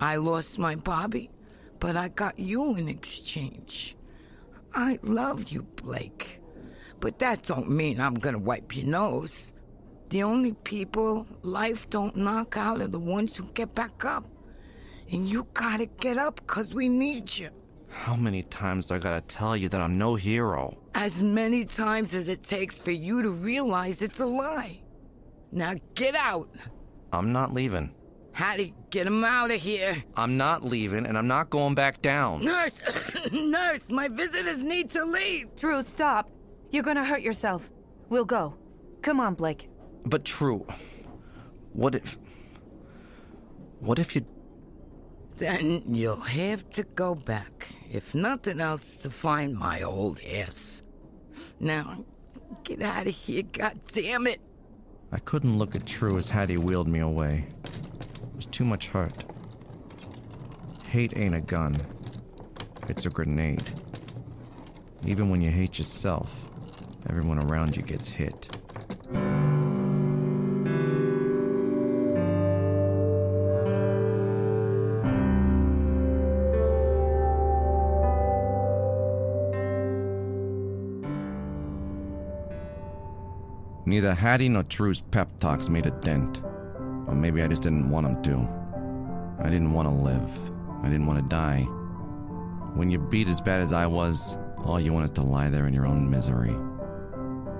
I 0.00 0.16
lost 0.16 0.58
my 0.58 0.74
Bobby, 0.74 1.30
but 1.78 1.96
I 1.96 2.08
got 2.08 2.38
you 2.38 2.76
in 2.76 2.88
exchange. 2.88 3.96
I 4.74 4.98
love 5.02 5.48
you, 5.48 5.62
Blake. 5.62 6.40
But 6.98 7.18
that 7.20 7.42
don't 7.42 7.70
mean 7.70 8.00
I'm 8.00 8.14
gonna 8.14 8.38
wipe 8.38 8.76
your 8.76 8.86
nose. 8.86 9.52
The 10.12 10.22
only 10.24 10.52
people 10.52 11.26
life 11.40 11.88
don't 11.88 12.14
knock 12.14 12.58
out 12.58 12.82
are 12.82 12.86
the 12.86 12.98
ones 12.98 13.34
who 13.34 13.44
get 13.54 13.74
back 13.74 14.04
up. 14.04 14.26
And 15.10 15.26
you 15.26 15.46
gotta 15.54 15.86
get 15.86 16.18
up, 16.18 16.46
cause 16.46 16.74
we 16.74 16.86
need 16.86 17.38
you. 17.38 17.48
How 17.88 18.14
many 18.14 18.42
times 18.42 18.88
do 18.88 18.96
I 18.96 18.98
gotta 18.98 19.22
tell 19.22 19.56
you 19.56 19.70
that 19.70 19.80
I'm 19.80 19.96
no 19.96 20.14
hero? 20.14 20.76
As 20.94 21.22
many 21.22 21.64
times 21.64 22.14
as 22.14 22.28
it 22.28 22.42
takes 22.42 22.78
for 22.78 22.90
you 22.90 23.22
to 23.22 23.30
realize 23.30 24.02
it's 24.02 24.20
a 24.20 24.26
lie. 24.26 24.82
Now 25.50 25.76
get 25.94 26.14
out. 26.14 26.50
I'm 27.10 27.32
not 27.32 27.54
leaving. 27.54 27.94
Hattie, 28.32 28.74
get 28.90 29.06
him 29.06 29.24
out 29.24 29.50
of 29.50 29.62
here. 29.62 29.96
I'm 30.14 30.36
not 30.36 30.62
leaving, 30.62 31.06
and 31.06 31.16
I'm 31.16 31.26
not 31.26 31.48
going 31.48 31.74
back 31.74 32.02
down. 32.02 32.44
Nurse, 32.44 32.82
nurse, 33.32 33.88
my 33.88 34.08
visitors 34.08 34.62
need 34.62 34.90
to 34.90 35.06
leave. 35.06 35.56
True, 35.56 35.82
stop. 35.82 36.30
You're 36.70 36.82
gonna 36.82 37.02
hurt 37.02 37.22
yourself. 37.22 37.70
We'll 38.10 38.26
go. 38.26 38.58
Come 39.00 39.18
on, 39.18 39.34
Blake. 39.34 39.70
But 40.04 40.24
True, 40.24 40.66
what 41.72 41.94
if. 41.94 42.18
What 43.80 43.98
if 43.98 44.14
you. 44.14 44.26
Then 45.36 45.82
you'll 45.94 46.16
have 46.16 46.68
to 46.70 46.84
go 46.84 47.14
back, 47.14 47.68
if 47.90 48.14
nothing 48.14 48.60
else, 48.60 48.96
to 48.98 49.10
find 49.10 49.54
my 49.56 49.82
old 49.82 50.20
ass. 50.22 50.82
Now, 51.58 52.04
get 52.64 52.82
out 52.82 53.06
of 53.06 53.14
here, 53.14 53.42
god 53.42 53.80
damn 53.92 54.26
it. 54.26 54.40
I 55.10 55.18
couldn't 55.18 55.58
look 55.58 55.74
at 55.74 55.86
True 55.86 56.18
as 56.18 56.28
Hattie 56.28 56.58
wheeled 56.58 56.88
me 56.88 57.00
away. 57.00 57.46
It 57.64 58.36
was 58.36 58.46
too 58.46 58.64
much 58.64 58.88
hurt. 58.88 59.24
Hate 60.84 61.16
ain't 61.16 61.34
a 61.34 61.40
gun, 61.40 61.80
it's 62.88 63.06
a 63.06 63.10
grenade. 63.10 63.64
Even 65.06 65.30
when 65.30 65.40
you 65.40 65.50
hate 65.50 65.78
yourself, 65.78 66.32
everyone 67.08 67.38
around 67.38 67.76
you 67.76 67.82
gets 67.82 68.06
hit. 68.06 68.61
Neither 83.92 84.14
Hattie 84.14 84.48
nor 84.48 84.62
True's 84.62 85.02
pep 85.10 85.28
talks 85.38 85.68
made 85.68 85.84
a 85.84 85.90
dent. 85.90 86.40
Or 87.06 87.14
maybe 87.14 87.42
I 87.42 87.46
just 87.46 87.60
didn't 87.60 87.90
want 87.90 88.06
them 88.06 88.22
to. 88.22 89.44
I 89.46 89.50
didn't 89.50 89.72
want 89.72 89.86
to 89.86 89.94
live. 89.94 90.30
I 90.82 90.88
didn't 90.88 91.04
want 91.04 91.18
to 91.18 91.28
die. 91.28 91.64
When 92.74 92.90
you're 92.90 93.02
beat 93.02 93.28
as 93.28 93.42
bad 93.42 93.60
as 93.60 93.74
I 93.74 93.84
was, 93.84 94.38
all 94.64 94.80
you 94.80 94.94
want 94.94 95.04
is 95.04 95.10
to 95.16 95.22
lie 95.22 95.50
there 95.50 95.66
in 95.66 95.74
your 95.74 95.84
own 95.84 96.08
misery. 96.08 96.56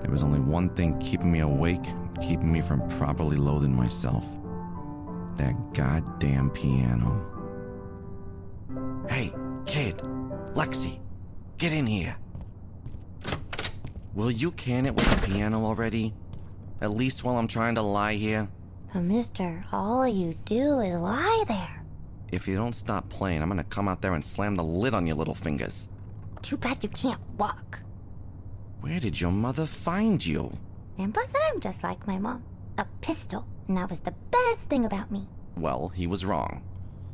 There 0.01 0.09
was 0.09 0.23
only 0.23 0.39
one 0.39 0.69
thing 0.69 0.97
keeping 0.99 1.31
me 1.31 1.41
awake, 1.41 1.85
keeping 2.19 2.51
me 2.51 2.61
from 2.61 2.89
properly 2.97 3.37
loathing 3.37 3.75
myself. 3.75 4.25
That 5.37 5.53
goddamn 5.75 6.49
piano. 6.49 7.29
Hey, 9.07 9.31
kid, 9.67 9.97
Lexi, 10.55 10.99
get 11.59 11.73
in 11.73 11.85
here. 11.85 12.15
Will 14.15 14.29
you 14.29 14.51
can 14.51 14.85
it 14.85 14.95
with 14.95 15.09
the 15.09 15.27
piano 15.27 15.65
already? 15.65 16.13
At 16.81 16.91
least 16.91 17.23
while 17.23 17.37
I'm 17.37 17.47
trying 17.47 17.75
to 17.75 17.81
lie 17.81 18.13
here? 18.13 18.47
But 18.93 19.01
mister, 19.01 19.63
all 19.71 20.07
you 20.07 20.35
do 20.45 20.79
is 20.81 20.99
lie 20.99 21.43
there. 21.47 21.83
If 22.31 22.47
you 22.47 22.55
don't 22.55 22.75
stop 22.75 23.09
playing, 23.09 23.41
I'm 23.41 23.49
gonna 23.49 23.63
come 23.63 23.87
out 23.87 24.01
there 24.01 24.13
and 24.13 24.23
slam 24.23 24.55
the 24.55 24.63
lid 24.63 24.93
on 24.93 25.07
your 25.07 25.15
little 25.15 25.33
fingers. 25.33 25.89
Too 26.43 26.57
bad 26.57 26.83
you 26.83 26.89
can't 26.89 27.21
walk. 27.37 27.79
Where 28.81 28.99
did 28.99 29.19
your 29.19 29.31
mother 29.31 29.65
find 29.65 30.23
you? 30.23 30.55
Grandpa 30.95 31.21
said 31.25 31.41
I'm 31.51 31.59
just 31.59 31.83
like 31.83 32.05
my 32.05 32.19
mom. 32.19 32.43
A 32.77 32.85
pistol. 33.01 33.47
And 33.67 33.77
that 33.77 33.89
was 33.89 33.99
the 33.99 34.13
best 34.29 34.59
thing 34.61 34.85
about 34.85 35.09
me. 35.09 35.27
Well, 35.57 35.87
he 35.89 36.05
was 36.05 36.25
wrong. 36.25 36.61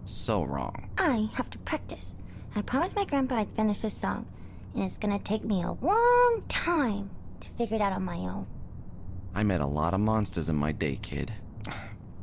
So 0.06 0.44
wrong. 0.44 0.90
I 0.98 1.30
have 1.34 1.50
to 1.52 1.58
practice. 1.60 2.16
I 2.56 2.62
promised 2.62 2.96
my 2.96 3.06
grandpa 3.06 3.36
I'd 3.36 3.50
finish 3.56 3.82
this 3.82 3.96
song, 3.96 4.26
and 4.74 4.84
it's 4.84 4.98
gonna 4.98 5.20
take 5.20 5.44
me 5.44 5.62
a 5.64 5.72
long 5.72 6.44
time 6.48 7.10
to 7.40 7.50
figure 7.52 7.76
it 7.76 7.82
out 7.82 7.94
on 7.94 8.04
my 8.04 8.18
own. 8.18 8.48
I 9.36 9.44
met 9.44 9.62
a 9.62 9.66
lot 9.66 9.94
of 9.94 10.00
monsters 10.00 10.50
in 10.50 10.56
my 10.56 10.72
day, 10.72 10.98
kid. 11.02 11.32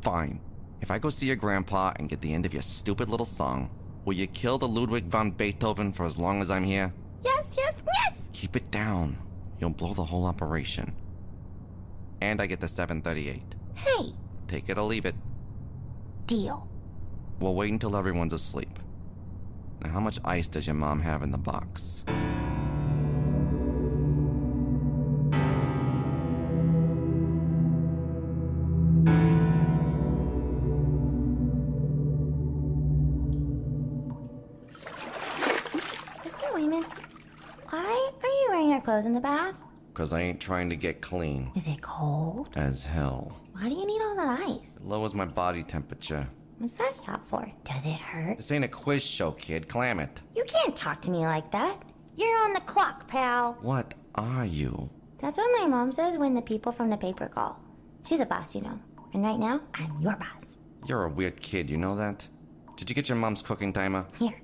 Fine. 0.03 0.41
If 0.81 0.91
I 0.91 0.99
go 0.99 1.11
see 1.11 1.27
your 1.27 1.37
grandpa 1.37 1.93
and 1.97 2.09
get 2.09 2.21
the 2.21 2.33
end 2.35 2.45
of 2.47 2.53
your 2.53 2.63
stupid 2.63 3.09
little 3.09 3.27
song, 3.27 3.71
will 4.05 4.15
you 4.15 4.27
kill 4.27 4.59
the 4.59 4.69
Ludwig 4.69 5.07
von 5.07 5.31
Beethoven 5.31 5.93
for 5.93 6.05
as 6.05 6.19
long 6.19 6.41
as 6.43 6.51
I'm 6.51 6.65
here? 6.65 6.93
Yes, 7.25 7.47
yes, 7.57 7.83
yes! 7.87 8.21
Keep 8.33 8.57
it 8.57 8.71
down. 8.71 9.19
You'll 9.59 9.71
blow 9.71 9.95
the 9.95 10.05
whole 10.05 10.27
operation. 10.27 10.95
And 12.21 12.41
I 12.41 12.47
get 12.47 12.61
the 12.61 12.69
738. 12.69 13.43
Hey, 13.75 14.13
Take 14.49 14.69
it 14.69 14.79
or 14.79 14.83
leave 14.85 15.07
it. 15.07 15.15
deal. 16.27 16.69
We'll 17.41 17.55
wait 17.55 17.73
until 17.73 17.97
everyone's 17.97 18.33
asleep. 18.33 18.79
Now, 19.83 19.91
how 19.91 20.01
much 20.01 20.19
ice 20.25 20.49
does 20.49 20.67
your 20.67 20.75
mom 20.75 21.01
have 21.01 21.23
in 21.23 21.31
the 21.31 21.39
box? 21.39 22.03
In 39.07 39.15
the 39.15 39.21
bath? 39.21 39.59
Because 39.93 40.13
I 40.13 40.21
ain't 40.21 40.41
trying 40.41 40.69
to 40.69 40.77
get 40.77 41.01
clean. 41.01 41.51
Is 41.55 41.67
it 41.67 41.81
cold? 41.81 42.51
As 42.55 42.83
hell. 42.83 43.41
Why 43.53 43.69
do 43.71 43.75
you 43.75 43.87
need 43.87 44.03
all 44.03 44.17
that 44.17 44.41
ice? 44.47 44.75
It 44.77 44.85
lowers 44.85 45.15
my 45.15 45.25
body 45.25 45.63
temperature. 45.63 46.29
What's 46.59 46.75
that 46.75 46.93
shot 47.05 47.27
for? 47.27 47.51
Does 47.65 47.87
it 47.87 47.99
hurt? 48.01 48.37
This 48.37 48.51
ain't 48.53 48.65
a 48.65 48.69
quiz 48.69 49.03
show, 49.03 49.31
kid. 49.33 49.69
Clam 49.69 50.01
it. 50.01 50.21
You 50.35 50.45
can't 50.47 50.77
talk 50.77 51.01
to 51.03 51.11
me 51.11 51.19
like 51.19 51.51
that. 51.53 51.83
You're 52.17 52.45
on 52.45 52.53
the 52.53 52.61
clock, 52.61 53.09
pal. 53.09 53.57
What 53.61 53.95
are 54.15 54.45
you? 54.45 54.91
That's 55.21 55.39
what 55.39 55.61
my 55.61 55.67
mom 55.67 55.93
says 55.93 56.19
when 56.19 56.35
the 56.35 56.43
people 56.43 56.73
from 56.73 56.91
the 56.91 56.97
paper 56.97 57.27
call. 57.29 57.63
She's 58.07 58.21
a 58.21 58.27
boss, 58.27 58.55
you 58.55 58.61
know. 58.63 58.79
And 59.15 59.23
right 59.23 59.39
now, 59.39 59.61
I'm 59.75 60.01
your 60.01 60.17
boss. 60.17 60.59
You're 60.87 61.05
a 61.05 61.11
weird 61.11 61.41
kid, 61.41 61.71
you 61.71 61.77
know 61.77 61.97
that? 61.97 62.27
Did 62.77 62.91
you 62.91 62.95
get 62.95 63.09
your 63.09 63.17
mom's 63.17 63.43
cooking 63.43 63.73
timer? 63.73 64.07
Here. 64.19 64.35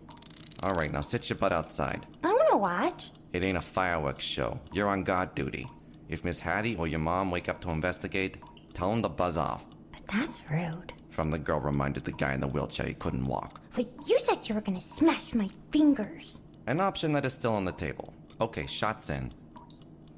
Alright, 0.64 0.92
now 0.92 1.00
sit 1.00 1.28
your 1.28 1.38
butt 1.38 1.52
outside. 1.52 2.06
I 2.24 2.28
want 2.28 2.48
to 2.50 2.56
watch. 2.56 3.10
It 3.32 3.42
ain't 3.42 3.56
a 3.58 3.62
fireworks 3.62 4.24
show. 4.24 4.60
You're 4.72 4.88
on 4.88 5.04
guard 5.04 5.34
duty. 5.34 5.66
If 6.08 6.24
Miss 6.24 6.38
Hattie 6.38 6.76
or 6.76 6.86
your 6.86 7.00
mom 7.00 7.30
wake 7.30 7.48
up 7.48 7.60
to 7.62 7.70
investigate, 7.70 8.36
tell 8.74 8.90
them 8.90 9.02
to 9.02 9.08
buzz 9.08 9.36
off. 9.36 9.64
But 9.90 10.06
that's 10.06 10.42
rude. 10.50 10.92
From 11.10 11.30
the 11.30 11.38
girl 11.38 11.60
reminded 11.60 12.04
the 12.04 12.12
guy 12.12 12.34
in 12.34 12.40
the 12.40 12.48
wheelchair 12.48 12.86
he 12.86 12.94
couldn't 12.94 13.24
walk. 13.24 13.60
But 13.74 13.86
you 14.06 14.18
said 14.18 14.48
you 14.48 14.54
were 14.54 14.60
gonna 14.60 14.80
smash 14.80 15.34
my 15.34 15.48
fingers. 15.70 16.40
An 16.66 16.80
option 16.80 17.12
that 17.12 17.24
is 17.24 17.32
still 17.32 17.54
on 17.54 17.64
the 17.64 17.72
table. 17.72 18.12
Okay, 18.40 18.66
shots 18.66 19.08
in. 19.10 19.30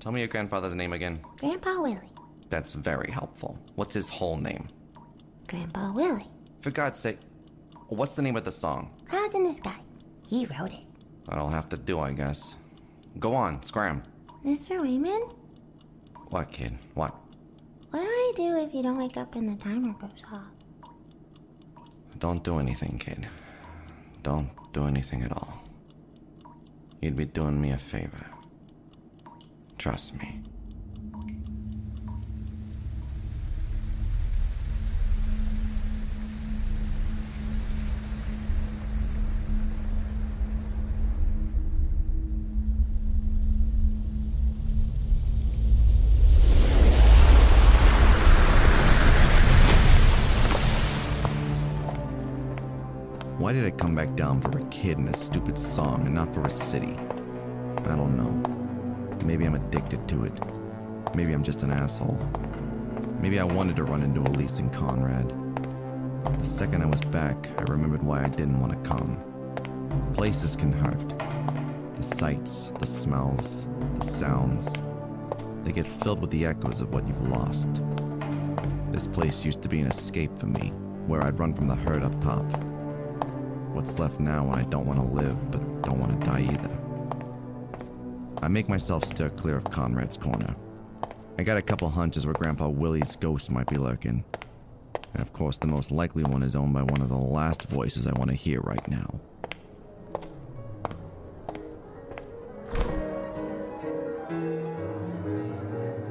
Tell 0.00 0.12
me 0.12 0.20
your 0.20 0.28
grandfather's 0.28 0.74
name 0.74 0.92
again. 0.92 1.20
Grandpa 1.38 1.80
Willie. 1.80 2.10
That's 2.50 2.72
very 2.72 3.10
helpful. 3.10 3.58
What's 3.76 3.94
his 3.94 4.08
whole 4.08 4.36
name? 4.36 4.66
Grandpa 5.48 5.92
Willie. 5.92 6.26
For 6.60 6.70
God's 6.70 6.98
sake, 6.98 7.18
what's 7.88 8.14
the 8.14 8.22
name 8.22 8.36
of 8.36 8.44
the 8.44 8.52
song? 8.52 8.90
Clouds 9.08 9.34
in 9.34 9.44
the 9.44 9.52
sky. 9.52 9.76
He 10.26 10.46
wrote 10.46 10.72
it. 10.72 10.84
That'll 11.26 11.48
have 11.48 11.68
to 11.70 11.76
do, 11.76 12.00
I 12.00 12.12
guess. 12.12 12.54
Go 13.18 13.34
on, 13.34 13.62
scram. 13.62 14.02
Mr. 14.44 14.80
Wayman, 14.82 15.22
What, 16.30 16.50
kid? 16.52 16.76
What? 16.94 17.14
what 17.90 18.00
do 18.00 18.06
I 18.06 18.32
do 18.36 18.56
if 18.56 18.74
you 18.74 18.82
don't 18.82 18.98
wake 18.98 19.16
up 19.16 19.34
and 19.36 19.48
the 19.48 19.62
timer 19.62 19.92
goes 19.94 20.22
off? 20.32 20.40
Don't 22.18 22.42
do 22.42 22.58
anything, 22.58 22.98
kid. 22.98 23.26
Don't 24.22 24.50
do 24.72 24.86
anything 24.86 25.22
at 25.22 25.32
all. 25.32 25.62
You'd 27.00 27.16
be 27.16 27.24
doing 27.26 27.60
me 27.60 27.70
a 27.70 27.78
favor. 27.78 28.26
Trust 29.78 30.14
me. 30.14 30.40
Did 53.54 53.66
I 53.66 53.70
come 53.70 53.94
back 53.94 54.16
down 54.16 54.40
for 54.40 54.58
a 54.58 54.64
kid 54.64 54.98
and 54.98 55.08
a 55.08 55.16
stupid 55.16 55.56
song 55.56 56.06
and 56.06 56.14
not 56.16 56.34
for 56.34 56.42
a 56.42 56.50
city? 56.50 56.96
I 57.84 57.94
don't 57.94 58.16
know. 58.16 59.24
Maybe 59.24 59.44
I'm 59.44 59.54
addicted 59.54 60.08
to 60.08 60.24
it. 60.24 60.32
Maybe 61.14 61.32
I'm 61.32 61.44
just 61.44 61.62
an 61.62 61.70
asshole. 61.70 62.18
Maybe 63.20 63.38
I 63.38 63.44
wanted 63.44 63.76
to 63.76 63.84
run 63.84 64.02
into 64.02 64.22
Elise 64.22 64.58
and 64.58 64.72
Conrad. 64.72 65.32
The 66.40 66.44
second 66.44 66.82
I 66.82 66.86
was 66.86 67.00
back, 67.00 67.48
I 67.60 67.70
remembered 67.70 68.02
why 68.02 68.24
I 68.24 68.28
didn't 68.28 68.60
want 68.60 68.72
to 68.72 68.90
come. 68.90 69.22
Places 70.16 70.56
can 70.56 70.72
hurt. 70.72 71.16
The 71.94 72.02
sights, 72.02 72.72
the 72.80 72.86
smells, 72.86 73.68
the 74.00 74.06
sounds. 74.06 74.68
They 75.62 75.70
get 75.70 75.86
filled 75.86 76.20
with 76.20 76.30
the 76.30 76.44
echoes 76.44 76.80
of 76.80 76.92
what 76.92 77.06
you've 77.06 77.28
lost. 77.28 77.70
This 78.90 79.06
place 79.06 79.44
used 79.44 79.62
to 79.62 79.68
be 79.68 79.80
an 79.80 79.86
escape 79.86 80.36
for 80.40 80.46
me, 80.46 80.70
where 81.06 81.24
I'd 81.24 81.38
run 81.38 81.54
from 81.54 81.68
the 81.68 81.76
herd 81.76 82.02
up 82.02 82.20
top. 82.20 82.73
What's 83.84 83.98
left 83.98 84.18
now 84.18 84.46
when 84.46 84.58
I 84.58 84.62
don't 84.62 84.86
want 84.86 84.98
to 84.98 85.14
live, 85.14 85.50
but 85.50 85.82
don't 85.82 85.98
want 85.98 86.18
to 86.18 86.26
die 86.26 86.40
either? 86.50 86.70
I 88.42 88.48
make 88.48 88.66
myself 88.66 89.04
steer 89.04 89.28
clear 89.28 89.58
of 89.58 89.64
Conrad's 89.64 90.16
corner. 90.16 90.56
I 91.36 91.42
got 91.42 91.58
a 91.58 91.62
couple 91.62 91.90
hunches 91.90 92.24
where 92.24 92.32
Grandpa 92.32 92.68
Willie's 92.68 93.14
ghost 93.16 93.50
might 93.50 93.66
be 93.66 93.76
lurking. 93.76 94.24
And 95.12 95.20
of 95.20 95.34
course, 95.34 95.58
the 95.58 95.66
most 95.66 95.90
likely 95.90 96.24
one 96.24 96.42
is 96.42 96.56
owned 96.56 96.72
by 96.72 96.80
one 96.82 97.02
of 97.02 97.10
the 97.10 97.18
last 97.18 97.64
voices 97.64 98.06
I 98.06 98.18
want 98.18 98.30
to 98.30 98.34
hear 98.34 98.60
right 98.60 98.88
now. 98.88 99.20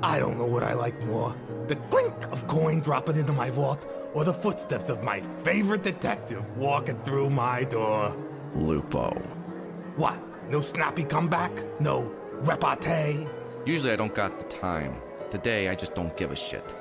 I 0.04 0.20
don't 0.20 0.38
know 0.38 0.46
what 0.46 0.62
I 0.62 0.74
like 0.74 1.04
more 1.06 1.36
the 1.68 1.76
clink 1.76 2.14
of 2.32 2.46
coin 2.48 2.82
dropping 2.82 3.16
into 3.16 3.34
my 3.34 3.50
vault, 3.50 3.88
or 4.14 4.24
the 4.24 4.34
footsteps 4.34 4.90
of 4.90 5.04
my 5.04 5.22
favorite 5.22 5.84
detective 5.84 6.58
walking 6.58 6.98
through 7.04 7.30
my 7.30 7.64
door. 7.64 8.16
Lupo. 8.56 9.10
What? 9.96 10.18
No 10.50 10.62
snappy 10.62 11.04
comeback? 11.04 11.52
No 11.80 12.12
repartee? 12.42 13.28
Usually 13.66 13.92
I 13.92 13.96
don't 13.96 14.14
got 14.14 14.38
the 14.40 14.46
time. 14.46 14.96
Today 15.32 15.70
I 15.70 15.76
just 15.76 15.96
don't 15.96 16.16
give 16.18 16.32
a 16.32 16.36
shit. 16.36 16.74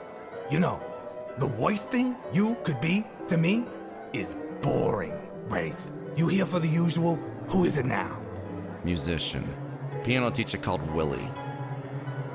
You 0.51 0.61
know, 0.61 0.81
the 1.39 1.47
worst 1.47 1.91
thing 1.91 2.17
you 2.33 2.57
could 2.65 2.81
be 2.81 3.05
to 3.29 3.37
me 3.39 3.65
is 4.13 4.37
boring, 4.61 5.15
Wraith. 5.49 5.93
You 6.17 6.29
here 6.29 6.45
for 6.45 6.59
the 6.59 6.69
usual? 6.69 7.17
Who 7.49 7.65
is 7.65 7.79
it 7.79 7.87
now? 7.87 8.19
Musician. 8.85 9.49
Piano 10.05 10.31
teacher 10.31 10.59
called 10.59 10.83
Willie. 10.91 11.29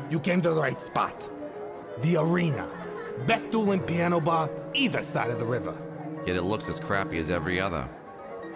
You 0.09 0.19
came 0.19 0.41
to 0.41 0.49
the 0.49 0.61
right 0.61 0.79
spot. 0.79 1.29
The 2.01 2.17
arena. 2.17 2.67
Best 3.25 3.51
dueling 3.51 3.81
piano 3.81 4.19
bar 4.19 4.49
either 4.73 5.01
side 5.01 5.29
of 5.29 5.39
the 5.39 5.45
river. 5.45 5.75
Yet 6.25 6.35
it 6.35 6.43
looks 6.43 6.69
as 6.69 6.79
crappy 6.79 7.17
as 7.17 7.31
every 7.31 7.59
other. 7.59 7.89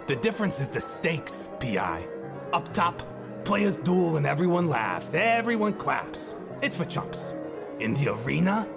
The 0.07 0.15
difference 0.17 0.59
is 0.59 0.67
the 0.67 0.81
stakes, 0.81 1.49
PI. 1.59 2.07
Up 2.53 2.71
top, 2.73 3.01
players 3.43 3.77
duel 3.77 4.17
and 4.17 4.25
everyone 4.25 4.67
laughs, 4.67 5.13
everyone 5.13 5.73
claps. 5.73 6.35
It's 6.61 6.75
for 6.75 6.85
chumps. 6.85 7.33
In 7.79 7.93
the 7.93 8.13
arena, 8.13 8.67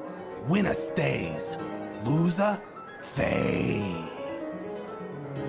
winner 0.48 0.74
stays, 0.74 1.56
loser 2.04 2.60
fades. 3.00 4.96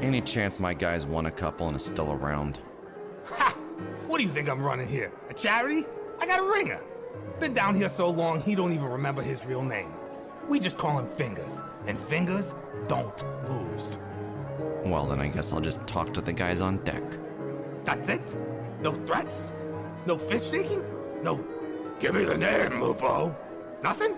Any 0.02 0.22
chance 0.22 0.60
my 0.60 0.74
guy's 0.74 1.06
won 1.06 1.28
a 1.28 1.32
couple 1.32 1.68
and 1.68 1.78
is 1.78 1.86
still 1.86 2.12
around? 2.12 2.60
Ha! 3.26 3.56
What 4.08 4.18
do 4.18 4.24
you 4.24 4.30
think 4.30 4.50
I'm 4.50 4.62
running 4.62 4.88
here? 4.88 5.12
A 5.30 5.34
charity? 5.34 5.86
I 6.20 6.28
got 6.28 6.40
a 6.40 6.44
ringer. 6.44 6.82
Been 7.40 7.54
down 7.54 7.76
here 7.76 7.90
so 7.90 8.10
long 8.10 8.42
he 8.42 8.56
don't 8.56 8.74
even 8.74 8.86
remember 8.86 9.22
his 9.22 9.46
real 9.46 9.64
name. 9.64 9.92
We 10.48 10.60
just 10.60 10.78
call 10.78 11.00
him 11.00 11.08
Fingers, 11.08 11.62
and 11.88 12.00
Fingers 12.00 12.54
don't 12.88 13.24
lose. 13.50 13.98
Well, 14.86 15.08
then 15.08 15.20
I 15.20 15.28
guess 15.28 15.52
I'll 15.52 15.62
just 15.62 15.86
talk 15.88 16.14
to 16.14 16.22
the 16.22 16.34
guys 16.34 16.62
on 16.62 16.78
deck. 16.84 17.04
That's 17.84 18.10
it? 18.10 18.36
No 18.82 18.94
threats? 19.06 19.52
No 20.06 20.18
fist 20.18 20.54
shaking? 20.54 20.84
No, 21.24 21.44
give 22.00 22.14
me 22.14 22.24
the 22.24 22.38
name, 22.38 22.82
Lupo. 22.82 23.36
Nothing? 23.82 24.18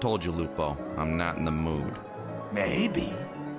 Told 0.00 0.24
you, 0.24 0.30
Lupo, 0.30 0.76
I'm 0.96 1.16
not 1.16 1.36
in 1.36 1.44
the 1.44 1.50
mood. 1.50 1.96
Maybe 2.52 3.12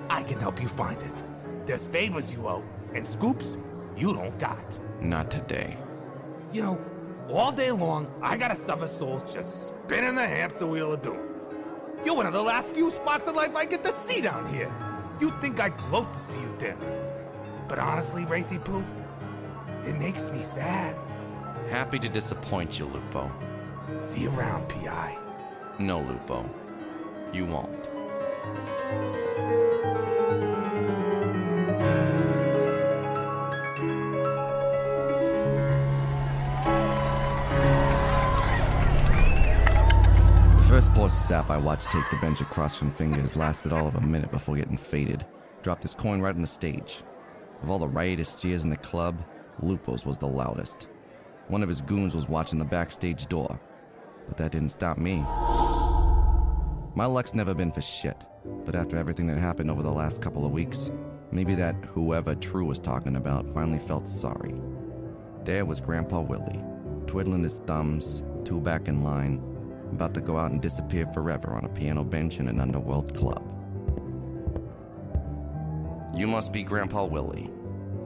I 0.08 0.22
can 0.22 0.40
help 0.40 0.60
you 0.62 0.68
find 0.68 1.00
it. 1.02 1.22
There's 1.66 1.84
favors 1.84 2.32
you 2.34 2.46
owe, 2.46 2.64
and 2.94 3.06
scoops 3.06 3.58
you 3.96 4.14
don't 4.14 4.38
got. 4.38 4.78
Not 5.00 5.30
today. 5.30 5.76
You 6.52 6.62
know, 6.62 6.80
all 7.30 7.52
day 7.52 7.70
long, 7.70 8.10
I 8.22 8.36
gotta 8.36 8.56
suffer 8.56 8.86
souls 8.86 9.32
just 9.32 9.68
spinning 9.68 10.14
the 10.14 10.26
hamster 10.26 10.66
wheel 10.66 10.92
of 10.92 11.02
doom. 11.02 11.23
You're 12.04 12.14
one 12.14 12.26
of 12.26 12.32
the 12.32 12.42
last 12.42 12.72
few 12.72 12.90
sparks 12.90 13.26
of 13.26 13.34
life 13.34 13.54
I 13.54 13.64
get 13.64 13.84
to 13.84 13.92
see 13.92 14.20
down 14.20 14.46
here. 14.46 14.72
You'd 15.20 15.40
think 15.40 15.60
I'd 15.60 15.76
gloat 15.84 16.12
to 16.12 16.18
see 16.18 16.40
you 16.40 16.54
dim. 16.58 16.78
But 17.68 17.78
honestly, 17.78 18.24
Wraithy 18.24 18.62
Poo, 18.62 18.86
it 19.84 19.98
makes 19.98 20.30
me 20.30 20.42
sad. 20.42 20.96
Happy 21.70 21.98
to 21.98 22.08
disappoint 22.08 22.78
you, 22.78 22.86
Lupo. 22.86 23.30
See 23.98 24.22
you 24.22 24.30
around, 24.36 24.68
P.I. 24.68 25.16
No, 25.78 26.00
Lupo. 26.00 26.48
You 27.32 27.46
won't. 27.46 27.88
First 40.74 40.92
poor 40.94 41.08
sap 41.08 41.50
I 41.50 41.56
watched 41.56 41.92
take 41.92 42.10
the 42.10 42.16
bench 42.16 42.40
across 42.40 42.74
from 42.74 42.90
fingers 42.90 43.36
lasted 43.36 43.72
all 43.72 43.86
of 43.86 43.94
a 43.94 44.00
minute 44.00 44.32
before 44.32 44.56
getting 44.56 44.76
faded. 44.76 45.24
Dropped 45.62 45.84
his 45.84 45.94
coin 45.94 46.20
right 46.20 46.34
on 46.34 46.40
the 46.40 46.48
stage. 46.48 47.04
Of 47.62 47.70
all 47.70 47.78
the 47.78 47.86
riotous 47.86 48.40
cheers 48.40 48.64
in 48.64 48.70
the 48.70 48.76
club, 48.76 49.22
Lupo's 49.62 50.04
was 50.04 50.18
the 50.18 50.26
loudest. 50.26 50.88
One 51.46 51.62
of 51.62 51.68
his 51.68 51.80
goons 51.80 52.12
was 52.12 52.28
watching 52.28 52.58
the 52.58 52.64
backstage 52.64 53.26
door, 53.26 53.60
but 54.26 54.36
that 54.36 54.50
didn't 54.50 54.70
stop 54.70 54.98
me. 54.98 55.18
My 56.96 57.06
luck's 57.06 57.34
never 57.34 57.54
been 57.54 57.70
for 57.70 57.80
shit, 57.80 58.24
but 58.64 58.74
after 58.74 58.96
everything 58.96 59.28
that 59.28 59.38
happened 59.38 59.70
over 59.70 59.84
the 59.84 59.92
last 59.92 60.20
couple 60.20 60.44
of 60.44 60.50
weeks, 60.50 60.90
maybe 61.30 61.54
that 61.54 61.76
whoever 61.84 62.34
True 62.34 62.64
was 62.64 62.80
talking 62.80 63.14
about 63.14 63.48
finally 63.54 63.78
felt 63.78 64.08
sorry. 64.08 64.56
There 65.44 65.66
was 65.66 65.80
Grandpa 65.80 66.22
Willie, 66.22 66.64
twiddling 67.06 67.44
his 67.44 67.58
thumbs, 67.58 68.24
two 68.44 68.60
back 68.60 68.88
in 68.88 69.04
line, 69.04 69.53
about 69.94 70.12
to 70.14 70.20
go 70.20 70.36
out 70.36 70.50
and 70.50 70.60
disappear 70.60 71.06
forever 71.06 71.52
on 71.52 71.64
a 71.64 71.68
piano 71.68 72.02
bench 72.02 72.38
in 72.38 72.48
an 72.48 72.60
underworld 72.60 73.14
club. 73.14 73.42
You 76.16 76.26
must 76.26 76.52
be 76.52 76.64
Grandpa 76.64 77.04
Willie. 77.04 77.50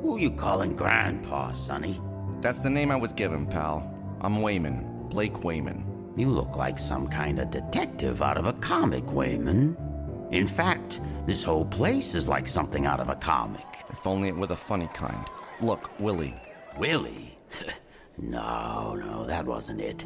Who 0.03 0.19
you 0.19 0.31
calling 0.31 0.77
Grandpa, 0.77 1.53
Sonny? 1.53 2.01
That's 2.41 2.59
the 2.61 2.71
name 2.71 2.91
I 2.91 2.97
was 2.97 3.13
given, 3.13 3.47
pal. 3.47 3.95
I'm 4.21 4.43
Wayman, 4.43 5.09
Blake 5.09 5.45
Wayman. 5.45 6.13
You 6.17 6.29
look 6.29 6.57
like 6.57 6.79
some 6.79 7.09
kind 7.09 7.39
of 7.39 7.51
detective 7.51 8.23
out 8.23 8.37
of 8.37 8.47
a 8.47 8.53
comic, 8.55 9.11
Wayman. 9.13 9.77
In 10.31 10.47
fact, 10.47 11.01
this 11.27 11.43
whole 11.43 11.65
place 11.65 12.15
is 12.15 12.29
like 12.29 12.49
something 12.49 12.85
out 12.85 13.01
of 13.01 13.09
a 13.09 13.15
comic. 13.15 13.67
If 13.89 14.07
only 14.07 14.29
it 14.29 14.37
were 14.37 14.47
the 14.47 14.57
funny 14.57 14.89
kind. 14.93 15.25
Look, 15.61 15.91
Willie. 15.99 16.35
Willie? 16.77 17.39
no, 18.21 18.95
no, 18.95 19.25
that 19.25 19.47
wasn't 19.47 19.81
it. 19.81 20.05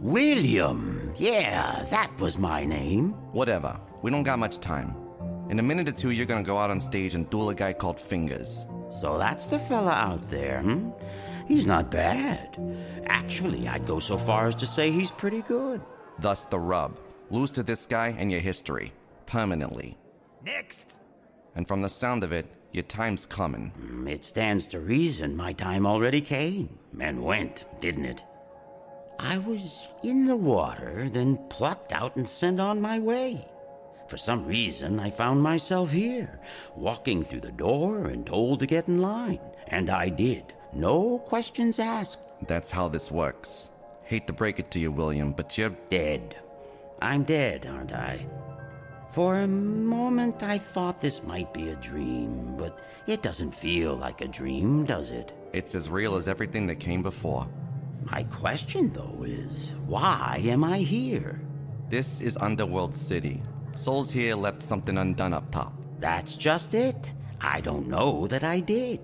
William! 0.00 1.14
Yeah, 1.16 1.84
that 1.90 2.10
was 2.20 2.38
my 2.38 2.64
name. 2.64 3.12
Whatever. 3.32 3.78
We 4.02 4.10
don't 4.10 4.22
got 4.22 4.38
much 4.38 4.58
time. 4.58 4.94
In 5.48 5.58
a 5.58 5.62
minute 5.62 5.88
or 5.88 5.92
two, 5.92 6.10
you're 6.10 6.26
gonna 6.26 6.42
go 6.42 6.58
out 6.58 6.70
on 6.70 6.80
stage 6.80 7.14
and 7.14 7.28
duel 7.30 7.50
a 7.50 7.54
guy 7.54 7.72
called 7.72 8.00
Fingers. 8.00 8.66
So 8.90 9.18
that's 9.18 9.46
the 9.46 9.58
fella 9.58 9.92
out 9.92 10.22
there, 10.30 10.60
hmm? 10.60 10.90
He's 11.46 11.66
not 11.66 11.90
bad. 11.90 12.58
Actually, 13.06 13.66
I'd 13.68 13.86
go 13.86 13.98
so 13.98 14.16
far 14.16 14.48
as 14.48 14.54
to 14.56 14.66
say 14.66 14.90
he's 14.90 15.10
pretty 15.10 15.42
good. 15.42 15.80
Thus 16.18 16.44
the 16.44 16.58
rub. 16.58 16.98
Lose 17.30 17.50
to 17.52 17.62
this 17.62 17.86
guy 17.86 18.14
and 18.18 18.30
you're 18.30 18.40
history. 18.40 18.92
Permanently. 19.26 19.96
Next! 20.44 21.00
And 21.54 21.66
from 21.66 21.82
the 21.82 21.88
sound 21.88 22.24
of 22.24 22.32
it, 22.32 22.46
your 22.72 22.84
time's 22.84 23.26
coming. 23.26 23.72
Mm, 23.80 24.10
It 24.10 24.24
stands 24.24 24.66
to 24.68 24.80
reason 24.80 25.36
my 25.36 25.52
time 25.52 25.86
already 25.86 26.20
came 26.20 26.78
and 27.00 27.22
went, 27.22 27.66
didn't 27.80 28.06
it? 28.06 28.22
I 29.18 29.38
was 29.38 29.86
in 30.02 30.24
the 30.24 30.36
water, 30.36 31.08
then 31.10 31.38
plucked 31.48 31.92
out 31.92 32.16
and 32.16 32.28
sent 32.28 32.58
on 32.60 32.80
my 32.80 32.98
way. 32.98 33.46
For 34.08 34.16
some 34.16 34.44
reason, 34.44 34.98
I 34.98 35.10
found 35.10 35.42
myself 35.42 35.90
here, 35.90 36.40
walking 36.76 37.22
through 37.22 37.40
the 37.40 37.52
door 37.52 38.06
and 38.06 38.26
told 38.26 38.60
to 38.60 38.66
get 38.66 38.88
in 38.88 38.98
line. 39.00 39.40
And 39.68 39.88
I 39.88 40.08
did. 40.08 40.52
No 40.74 41.18
questions 41.18 41.78
asked. 41.78 42.18
That's 42.46 42.70
how 42.70 42.88
this 42.88 43.10
works. 43.10 43.70
Hate 44.02 44.26
to 44.26 44.32
break 44.32 44.58
it 44.58 44.70
to 44.72 44.80
you, 44.80 44.90
William, 44.90 45.32
but 45.32 45.56
you're 45.56 45.76
Dead. 45.88 46.36
I'm 47.00 47.22
dead, 47.24 47.66
aren't 47.66 47.92
I? 47.92 48.26
For 49.12 49.40
a 49.40 49.46
moment, 49.46 50.42
I 50.42 50.56
thought 50.56 51.00
this 51.00 51.22
might 51.22 51.52
be 51.52 51.68
a 51.68 51.76
dream, 51.76 52.56
but 52.56 52.78
it 53.06 53.20
doesn't 53.20 53.54
feel 53.54 53.94
like 53.94 54.22
a 54.22 54.28
dream, 54.28 54.86
does 54.86 55.10
it? 55.10 55.34
it's 55.52 55.74
as 55.74 55.90
real 55.90 56.16
as 56.16 56.28
everything 56.28 56.66
that 56.66 56.76
came 56.80 57.02
before. 57.02 57.46
My 58.10 58.22
question, 58.24 58.90
though, 58.92 59.22
is 59.26 59.74
why 59.86 60.40
am 60.44 60.64
I 60.64 60.78
here? 60.78 61.42
This 61.90 62.22
is 62.22 62.38
Underworld 62.38 62.94
City. 62.94 63.42
Souls 63.74 64.10
here 64.10 64.34
left 64.34 64.62
something 64.62 64.96
undone 64.96 65.34
up 65.34 65.50
top. 65.52 65.74
That's 66.00 66.36
just 66.36 66.72
it. 66.72 67.12
I 67.38 67.60
don't 67.60 67.88
know 67.88 68.26
that 68.28 68.44
I 68.44 68.60
did. 68.60 69.00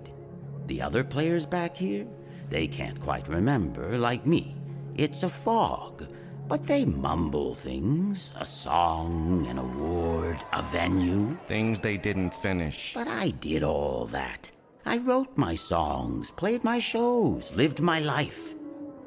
The 0.65 0.81
other 0.81 1.03
players 1.03 1.45
back 1.45 1.77
here, 1.77 2.07
they 2.49 2.67
can't 2.67 2.99
quite 2.99 3.27
remember, 3.27 3.95
like 3.99 4.25
me. 4.25 4.55
It's 4.95 5.21
a 5.21 5.29
fog, 5.29 6.07
but 6.49 6.63
they 6.63 6.83
mumble 6.83 7.53
things 7.53 8.31
a 8.39 8.45
song, 8.45 9.45
an 9.47 9.59
award, 9.59 10.43
a 10.51 10.63
venue. 10.63 11.37
Things 11.47 11.79
they 11.79 11.95
didn't 11.95 12.33
finish. 12.33 12.91
But 12.95 13.07
I 13.07 13.29
did 13.29 13.61
all 13.61 14.07
that. 14.07 14.51
I 14.83 14.97
wrote 14.97 15.37
my 15.37 15.53
songs, 15.53 16.31
played 16.31 16.63
my 16.63 16.79
shows, 16.79 17.55
lived 17.55 17.79
my 17.81 17.99
life. 17.99 18.55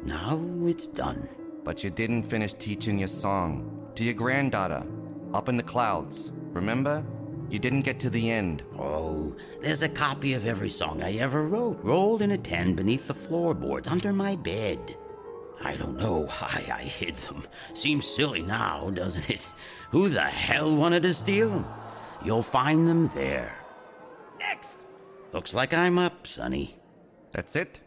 Now 0.05 0.41
it's 0.63 0.87
done. 0.87 1.29
But 1.65 1.83
you 1.83 1.91
didn't 1.91 2.23
finish 2.23 2.55
teaching 2.55 3.01
your 3.01 3.09
song 3.09 3.91
to 3.97 4.05
your 4.05 4.15
granddaughter 4.15 4.85
up 5.35 5.49
in 5.49 5.57
the 5.57 5.63
clouds. 5.65 6.31
Remember? 6.53 7.05
You 7.51 7.59
didn't 7.59 7.83
get 7.83 7.99
to 8.01 8.11
the 8.11 8.31
end. 8.31 8.63
Oh, 8.79 9.37
there's 9.61 9.83
a 9.83 9.89
copy 9.89 10.35
of 10.35 10.47
every 10.47 10.71
song 10.71 11.03
I 11.03 11.15
ever 11.15 11.49
wrote, 11.49 11.81
rolled 11.83 12.23
in 12.23 12.31
a 12.31 12.39
tin 12.39 12.77
beneath 12.77 13.09
the 13.09 13.15
floorboards 13.15 13.89
under 13.89 14.13
my 14.13 14.37
bed. 14.37 14.97
I 15.65 15.77
don't 15.77 15.97
know 15.97 16.27
why 16.27 16.65
I 16.73 16.83
hid 16.83 17.17
them. 17.17 17.45
Seems 17.75 18.07
silly 18.07 18.43
now, 18.43 18.91
doesn't 18.91 19.31
it? 19.31 19.47
Who 19.91 20.09
the 20.09 20.23
hell 20.23 20.75
wanted 20.75 21.03
to 21.05 21.15
steal 21.15 21.51
them? 21.51 21.67
You'll 22.25 22.43
find 22.43 22.87
them 22.89 23.09
there. 23.09 23.55
Next! 24.39 24.87
Looks 25.33 25.55
like 25.55 25.73
I'm 25.73 25.99
up, 25.99 26.27
Sonny. 26.27 26.77
That's 27.33 27.57
it? 27.57 27.81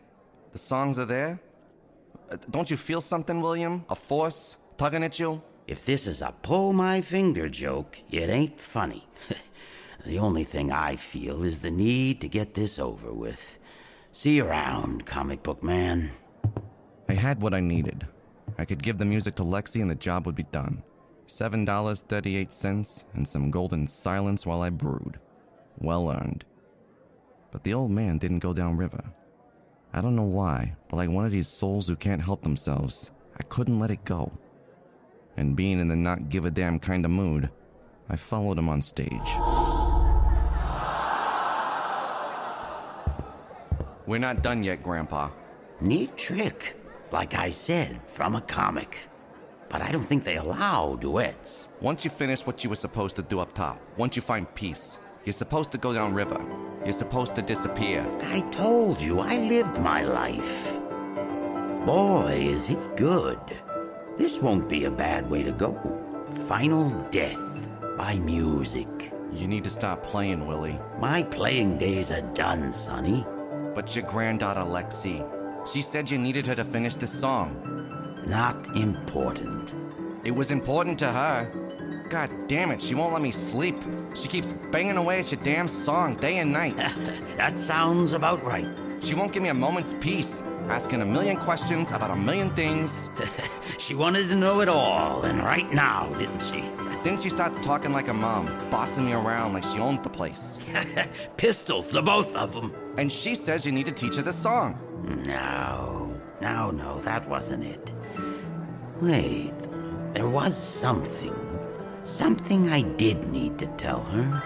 The 0.51 0.57
songs 0.57 0.97
are 0.99 1.05
there? 1.05 1.39
Uh, 2.31 2.37
Don't 2.49 2.71
you 2.71 2.77
feel 2.77 3.01
something, 3.01 3.41
William? 3.41 3.85
A 3.89 3.95
force 3.95 4.57
tugging 4.77 5.03
at 5.03 5.19
you? 5.19 5.41
If 5.67 5.85
this 5.85 6.07
is 6.07 6.21
a 6.21 6.33
pull 6.41 6.73
my 6.73 7.01
finger 7.01 7.49
joke, 7.49 7.99
it 8.11 8.29
ain't 8.29 8.59
funny. 8.59 9.07
the 10.05 10.19
only 10.19 10.43
thing 10.43 10.71
I 10.71 10.95
feel 10.95 11.43
is 11.43 11.59
the 11.59 11.71
need 11.71 12.21
to 12.21 12.27
get 12.29 12.53
this 12.53 12.79
over 12.79 13.11
with. 13.11 13.59
See 14.11 14.37
you 14.37 14.45
around, 14.45 15.05
comic 15.05 15.43
book 15.43 15.63
man. 15.63 16.11
I 17.07 17.13
had 17.13 17.41
what 17.41 17.53
I 17.53 17.59
needed. 17.59 18.07
I 18.57 18.65
could 18.65 18.81
give 18.81 18.97
the 18.97 19.05
music 19.05 19.35
to 19.35 19.43
Lexi 19.43 19.81
and 19.81 19.89
the 19.89 19.95
job 19.95 20.25
would 20.25 20.35
be 20.35 20.43
done. 20.43 20.83
$7.38 21.27 23.03
and 23.13 23.27
some 23.27 23.51
golden 23.51 23.87
silence 23.87 24.45
while 24.45 24.61
I 24.61 24.69
brewed. 24.69 25.19
Well 25.79 26.09
earned. 26.09 26.45
But 27.51 27.63
the 27.63 27.73
old 27.73 27.91
man 27.91 28.17
didn't 28.17 28.39
go 28.39 28.53
downriver. 28.53 29.03
I 29.93 30.01
don't 30.01 30.15
know 30.15 30.23
why, 30.23 30.75
but 30.89 30.97
like 30.97 31.09
one 31.09 31.25
of 31.25 31.31
these 31.31 31.47
souls 31.47 31.87
who 31.87 31.95
can't 31.95 32.21
help 32.21 32.43
themselves, 32.43 33.11
I 33.39 33.43
couldn't 33.43 33.79
let 33.79 33.91
it 33.91 34.03
go. 34.03 34.31
And 35.37 35.55
being 35.55 35.79
in 35.79 35.87
the 35.87 35.95
not 35.95 36.29
give 36.29 36.45
a 36.45 36.51
damn 36.51 36.79
kind 36.79 37.05
of 37.05 37.11
mood, 37.11 37.49
I 38.09 38.15
followed 38.15 38.57
him 38.57 38.69
on 38.69 38.81
stage. 38.81 39.09
We're 44.05 44.19
not 44.19 44.43
done 44.43 44.63
yet, 44.63 44.83
Grandpa. 44.83 45.29
Neat 45.81 46.15
trick. 46.17 46.75
Like 47.15 47.33
I 47.33 47.49
said, 47.49 48.01
from 48.07 48.35
a 48.35 48.41
comic. 48.41 48.97
but 49.69 49.81
I 49.81 49.89
don't 49.89 50.03
think 50.05 50.25
they 50.25 50.35
allow 50.35 50.97
duets. 50.97 51.69
Once 51.79 52.03
you 52.03 52.11
finish 52.11 52.45
what 52.45 52.61
you 52.61 52.69
were 52.69 52.75
supposed 52.75 53.15
to 53.15 53.21
do 53.21 53.39
up 53.39 53.53
top, 53.53 53.79
once 53.95 54.17
you 54.17 54.21
find 54.21 54.53
peace, 54.53 54.97
you're 55.23 55.31
supposed 55.31 55.71
to 55.71 55.77
go 55.77 55.93
down 55.93 56.13
river. 56.13 56.39
You're 56.83 56.91
supposed 56.91 57.33
to 57.35 57.41
disappear. 57.41 58.05
I 58.35 58.41
told 58.51 59.01
you 59.01 59.21
I 59.21 59.37
lived 59.37 59.79
my 59.79 60.03
life. 60.03 60.77
Boy, 61.85 62.47
is 62.55 62.67
he 62.67 62.77
good. 62.97 63.39
This 64.17 64.41
won't 64.41 64.67
be 64.67 64.83
a 64.83 64.91
bad 64.91 65.29
way 65.29 65.41
to 65.43 65.53
go. 65.53 65.73
Final 66.47 66.89
death 67.11 67.69
by 67.95 68.17
music. 68.19 69.13
You 69.31 69.47
need 69.47 69.63
to 69.63 69.69
stop 69.69 70.03
playing, 70.03 70.47
Willie. 70.47 70.79
My 70.99 71.23
playing 71.23 71.77
days 71.77 72.11
are 72.11 72.27
done, 72.33 72.73
Sonny. 72.73 73.25
But 73.73 73.95
your 73.95 74.05
granddaughter, 74.05 74.61
Lexi, 74.61 75.23
she 75.67 75.81
said 75.81 76.09
you 76.09 76.17
needed 76.17 76.45
her 76.47 76.55
to 76.55 76.63
finish 76.63 76.95
this 76.95 77.11
song. 77.11 78.21
Not 78.27 78.75
important. 78.75 79.73
It 80.23 80.31
was 80.31 80.51
important 80.51 80.99
to 80.99 81.11
her. 81.11 81.51
God 82.09 82.29
damn 82.47 82.71
it, 82.71 82.81
she 82.81 82.93
won't 82.93 83.13
let 83.13 83.21
me 83.21 83.31
sleep. 83.31 83.75
She 84.13 84.27
keeps 84.27 84.53
banging 84.71 84.97
away 84.97 85.19
at 85.19 85.31
your 85.31 85.41
damn 85.41 85.67
song 85.67 86.15
day 86.15 86.37
and 86.37 86.51
night. 86.51 86.77
that 87.37 87.57
sounds 87.57 88.13
about 88.13 88.43
right. 88.43 88.69
She 89.01 89.15
won't 89.15 89.33
give 89.33 89.41
me 89.41 89.49
a 89.49 89.53
moment's 89.53 89.93
peace, 89.99 90.43
asking 90.67 91.01
a 91.01 91.05
million 91.05 91.37
questions 91.37 91.91
about 91.91 92.11
a 92.11 92.15
million 92.15 92.55
things. 92.55 93.09
she 93.79 93.95
wanted 93.95 94.29
to 94.29 94.35
know 94.35 94.61
it 94.61 94.69
all, 94.69 95.23
and 95.23 95.39
right 95.39 95.71
now, 95.73 96.13
didn't 96.19 96.41
she? 96.41 96.63
Then 97.05 97.21
she 97.21 97.29
starts 97.29 97.63
talking 97.63 97.91
like 97.91 98.07
a 98.07 98.13
mom, 98.15 98.47
bossing 98.71 99.05
me 99.05 99.13
around 99.13 99.53
like 99.53 99.63
she 99.65 99.77
owns 99.77 100.01
the 100.01 100.09
place. 100.09 100.57
Pistols, 101.37 101.91
the 101.91 102.01
both 102.01 102.35
of 102.35 102.51
them. 102.51 102.73
And 102.97 103.11
she 103.11 103.35
says 103.35 103.65
you 103.65 103.71
need 103.71 103.85
to 103.87 103.91
teach 103.91 104.15
her 104.15 104.21
the 104.21 104.31
song. 104.31 104.79
No, 105.25 106.13
no, 106.41 106.71
no, 106.71 106.99
that 106.99 107.27
wasn't 107.27 107.65
it. 107.65 107.93
Wait, 109.01 109.53
there 110.13 110.27
was 110.27 110.55
something. 110.55 111.35
Something 112.03 112.69
I 112.69 112.81
did 112.81 113.27
need 113.29 113.57
to 113.59 113.67
tell 113.77 114.01
her. 114.03 114.43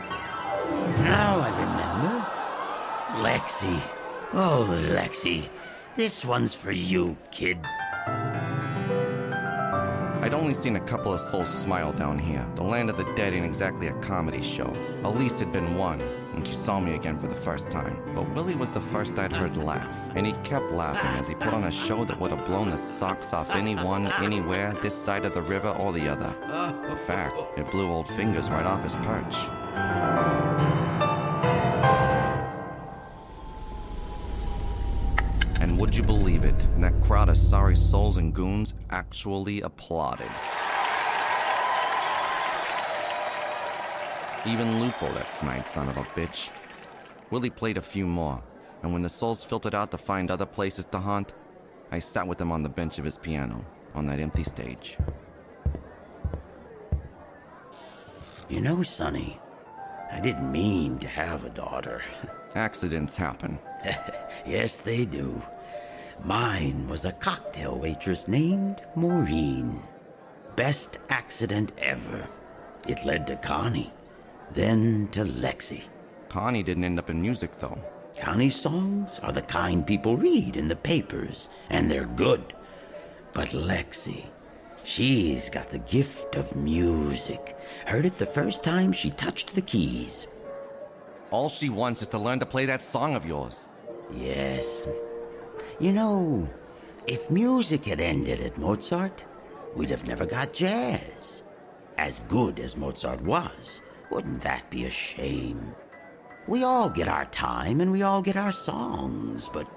Now 1.04 1.40
I 1.40 1.50
remember. 1.60 2.26
Lexi. 3.28 3.82
Oh, 4.34 4.66
Lexi. 4.94 5.50
This 5.96 6.24
one's 6.26 6.56
for 6.56 6.72
you, 6.72 7.18
kid. 7.32 7.60
I'd 10.22 10.34
only 10.34 10.54
seen 10.54 10.76
a 10.76 10.82
couple 10.82 11.14
of 11.14 11.22
souls 11.22 11.48
smile 11.48 11.94
down 11.94 12.20
here. 12.20 12.46
The 12.56 12.64
land 12.64 12.90
of 12.90 12.98
the 12.98 13.06
dead 13.16 13.34
ain't 13.34 13.46
exactly 13.46 13.88
a 13.88 13.94
comedy 14.02 14.44
show. 14.44 14.74
Elise 15.06 15.40
had 15.40 15.54
been 15.54 15.76
one 15.76 16.00
when 16.34 16.44
she 16.44 16.54
saw 16.54 16.78
me 16.82 16.96
again 16.96 17.18
for 17.18 17.28
the 17.28 17.36
first 17.36 17.72
time. 17.72 17.98
But 18.14 18.30
Willie 18.36 18.56
was 18.56 18.70
the 18.70 18.82
first 18.82 19.18
I'd 19.18 19.32
heard 19.32 19.56
laugh. 19.56 19.96
And 20.16 20.28
he 20.28 20.34
kept 20.44 20.72
laughing 20.72 21.10
as 21.22 21.28
he 21.30 21.36
put 21.36 21.54
on 21.54 21.64
a 21.64 21.72
show 21.72 22.04
that 22.04 22.20
would 22.20 22.32
have 22.32 22.46
blown 22.46 22.70
the 22.70 22.78
socks 22.78 23.32
off 23.32 23.50
anyone, 23.52 24.08
anywhere, 24.22 24.74
this 24.82 24.94
side 24.94 25.24
of 25.24 25.34
the 25.34 25.42
river 25.42 25.70
or 25.70 25.94
the 25.94 26.10
other. 26.10 26.36
In 26.90 26.98
fact, 26.98 27.38
it 27.58 27.72
blew 27.72 27.90
old 27.90 28.10
fingers 28.10 28.50
right 28.50 28.66
off 28.66 28.84
his 28.84 28.98
perch. 28.98 30.69
Would 35.80 35.96
you 35.96 36.04
believe 36.04 36.44
it? 36.44 36.68
That 36.82 37.00
crowd 37.00 37.30
of 37.30 37.38
sorry 37.38 37.78
souls 37.78 38.18
and 38.18 38.34
goons 38.34 38.74
actually 38.89 39.62
applauded. 39.62 40.28
Even 44.46 44.82
Lupo, 44.82 45.10
that 45.13 45.32
snide 45.32 45.65
son 45.65 45.88
of 45.88 45.96
a 45.96 46.04
bitch. 46.04 46.50
Willie 47.32 47.50
played 47.50 47.78
a 47.78 47.82
few 47.82 48.06
more, 48.06 48.44
and 48.84 48.92
when 48.92 49.04
the 49.04 49.10
souls 49.10 49.46
filtered 49.46 49.74
out 49.74 49.89
to 49.92 49.98
find 49.98 50.30
other 50.30 50.46
places 50.46 50.84
to 50.92 51.00
haunt, 51.00 51.32
I 51.94 52.00
sat 52.00 52.28
with 52.28 52.42
him 52.42 52.52
on 52.52 52.62
the 52.62 52.70
bench 52.70 53.00
of 53.00 53.06
his 53.06 53.18
piano 53.18 53.65
on 53.96 54.06
that 54.08 54.20
empty 54.20 54.44
stage. 54.44 54.98
You 58.50 58.60
know, 58.60 58.84
Sonny, 58.84 59.39
I 60.12 60.20
didn't 60.20 60.52
mean 60.52 61.00
to 61.00 61.08
have 61.08 61.46
a 61.46 61.50
daughter. 61.50 62.02
Accidents 62.56 63.15
happen. 63.15 63.60
yes, 64.46 64.78
they 64.78 65.06
do. 65.06 65.42
Mine 66.24 66.88
was 66.88 67.06
a 67.06 67.14
cocktail 67.14 67.78
waitress 67.78 68.28
named 68.28 68.82
Maureen. 68.96 69.82
Best 70.56 71.00
accident 71.10 71.72
ever. 71.78 72.28
It 72.88 73.06
led 73.06 73.26
to 73.28 73.36
Connie, 73.38 73.94
then 74.54 75.08
to 75.12 75.24
Lexi. 75.24 75.84
Connie 76.28 76.64
didn't 76.64 76.84
end 76.84 77.00
up 77.00 77.10
in 77.10 77.22
music, 77.22 77.58
though. 77.60 77.78
Connie's 78.20 78.56
songs 78.56 79.20
are 79.20 79.32
the 79.32 79.42
kind 79.42 79.88
people 79.88 80.18
read 80.18 80.58
in 80.58 80.68
the 80.68 80.76
papers, 80.76 81.48
and 81.70 81.90
they're 81.90 82.06
good. 82.06 82.54
But 83.34 83.50
Lexi, 83.50 84.26
she's 84.84 85.50
got 85.50 85.70
the 85.70 85.80
gift 85.80 86.36
of 86.36 86.56
music. 86.56 87.58
Heard 87.86 88.06
it 88.06 88.18
the 88.18 88.26
first 88.26 88.64
time 88.64 88.92
she 88.92 89.10
touched 89.12 89.56
the 89.56 89.62
keys. 89.62 90.28
All 91.32 91.48
she 91.48 91.70
wants 91.70 92.02
is 92.02 92.08
to 92.10 92.20
learn 92.20 92.40
to 92.40 92.46
play 92.46 92.66
that 92.66 92.84
song 92.84 93.16
of 93.16 93.26
yours. 93.26 93.70
Yes. 94.14 94.86
You 95.80 95.94
know, 95.94 96.50
if 97.08 97.32
music 97.32 97.86
had 97.86 98.02
ended 98.02 98.42
at 98.42 98.58
Mozart, 98.58 99.24
we'd 99.78 99.89
have 99.92 100.06
never 100.06 100.26
got 100.26 100.52
jazz. 100.52 101.42
As 101.98 102.20
good 102.28 102.60
as 102.60 102.76
Mozart 102.76 103.22
was, 103.22 103.80
wouldn't 104.12 104.42
that 104.42 104.70
be 104.70 104.84
a 104.84 104.89
shame? 104.89 105.74
We 106.48 106.63
all 106.63 106.89
get 106.89 107.08
our 107.08 107.26
time 107.26 107.80
and 107.80 107.94
we 107.94 108.02
all 108.02 108.22
get 108.22 108.36
our 108.36 108.52
songs, 108.52 109.48
but 109.48 109.68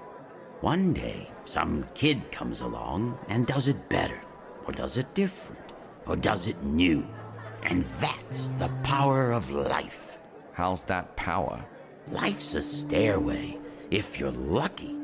one 0.59 0.91
day 0.91 1.29
some 1.45 1.85
kid 1.93 2.31
comes 2.31 2.59
along 2.59 3.17
and 3.29 3.47
does 3.47 3.69
it 3.69 3.87
better, 3.87 4.19
or 4.65 4.73
does 4.73 4.97
it 4.97 5.13
different, 5.13 5.73
or 6.05 6.17
does 6.17 6.47
it 6.49 6.61
new. 6.63 7.07
And 7.63 7.83
that's 8.01 8.47
the 8.59 8.69
power 8.83 9.31
of 9.31 9.51
life. 9.51 10.17
How's 10.51 10.83
that 10.85 11.15
power? 11.15 11.63
Life's 12.11 12.55
a 12.55 12.61
stairway. 12.61 13.57
If 13.89 14.19
you're 14.19 14.31
lucky, 14.31 14.97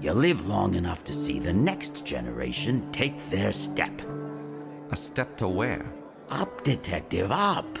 you 0.00 0.12
live 0.12 0.46
long 0.46 0.74
enough 0.74 1.04
to 1.04 1.14
see 1.14 1.38
the 1.38 1.52
next 1.52 2.04
generation 2.04 2.90
take 2.92 3.30
their 3.30 3.52
step. 3.52 4.02
A 4.90 4.96
step 4.96 5.36
to 5.38 5.48
where? 5.48 5.86
Up, 6.28 6.62
detective, 6.64 7.30
up. 7.30 7.78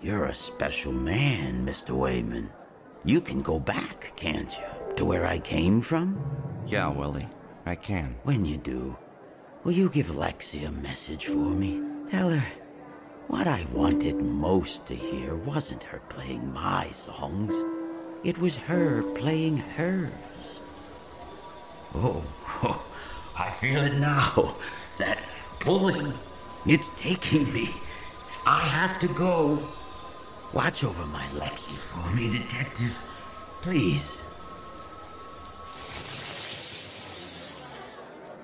You're 0.00 0.26
a 0.26 0.34
special 0.34 0.92
man, 0.92 1.66
Mr. 1.66 1.96
Wayman. 1.96 2.50
You 3.04 3.20
can 3.20 3.40
go 3.40 3.58
back, 3.58 4.12
can't 4.16 4.52
you, 4.58 4.94
to 4.96 5.04
where 5.04 5.26
I 5.26 5.38
came 5.38 5.80
from? 5.80 6.20
Yeah, 6.66 6.88
Willie, 6.88 7.28
I 7.64 7.76
can. 7.76 8.16
When 8.24 8.44
you 8.44 8.56
do, 8.58 8.96
will 9.64 9.72
you 9.72 9.88
give 9.88 10.08
Lexi 10.08 10.66
a 10.66 10.70
message 10.70 11.26
for 11.26 11.54
me? 11.54 11.82
Tell 12.10 12.30
her 12.30 12.44
what 13.28 13.46
I 13.48 13.66
wanted 13.72 14.16
most 14.20 14.86
to 14.86 14.94
hear 14.94 15.34
wasn't 15.34 15.82
her 15.84 16.00
playing 16.08 16.52
my 16.52 16.90
songs. 16.90 17.54
It 18.22 18.38
was 18.38 18.56
her 18.56 19.02
playing 19.14 19.56
hers. 19.58 20.25
Oh, 21.98 22.22
I 23.38 23.50
feel 23.50 23.82
it 23.82 23.98
now. 23.98 24.54
That 24.98 25.18
pulling. 25.60 26.12
It's 26.66 26.90
taking 27.00 27.52
me. 27.52 27.70
I 28.46 28.60
have 28.60 29.00
to 29.00 29.08
go. 29.08 29.58
Watch 30.52 30.84
over 30.84 31.06
my 31.06 31.24
Lexi 31.34 31.76
for 31.76 32.14
me, 32.14 32.30
detective. 32.30 32.92
Please. 33.62 34.22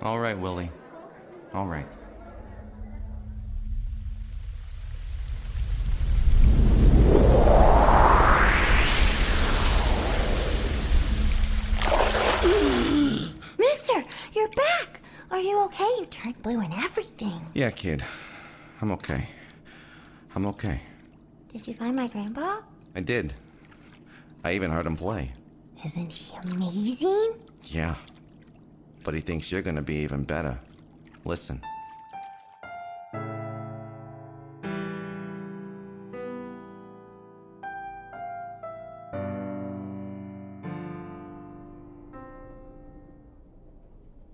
All 0.02 0.18
right, 0.18 0.38
Willie. 0.38 0.70
All 1.54 1.66
right. 1.66 1.86
Mister, 13.58 14.04
you're 14.32 14.48
back. 14.48 15.00
Are 15.30 15.31
you 15.42 15.64
okay? 15.64 15.88
You 15.98 16.06
turned 16.06 16.40
blue 16.42 16.60
and 16.60 16.72
everything. 16.74 17.48
Yeah, 17.54 17.70
kid. 17.70 18.04
I'm 18.80 18.92
okay. 18.92 19.28
I'm 20.34 20.46
okay. 20.46 20.80
Did 21.52 21.66
you 21.66 21.74
find 21.74 21.96
my 21.96 22.08
grandpa? 22.08 22.60
I 22.94 23.00
did. 23.00 23.34
I 24.44 24.54
even 24.54 24.70
heard 24.70 24.86
him 24.86 24.96
play. 24.96 25.32
Isn't 25.84 26.12
he 26.12 26.36
amazing? 26.52 27.34
Yeah. 27.64 27.96
But 29.04 29.14
he 29.14 29.20
thinks 29.20 29.50
you're 29.50 29.62
gonna 29.62 29.82
be 29.82 29.96
even 29.96 30.24
better. 30.24 30.58
Listen. 31.24 31.60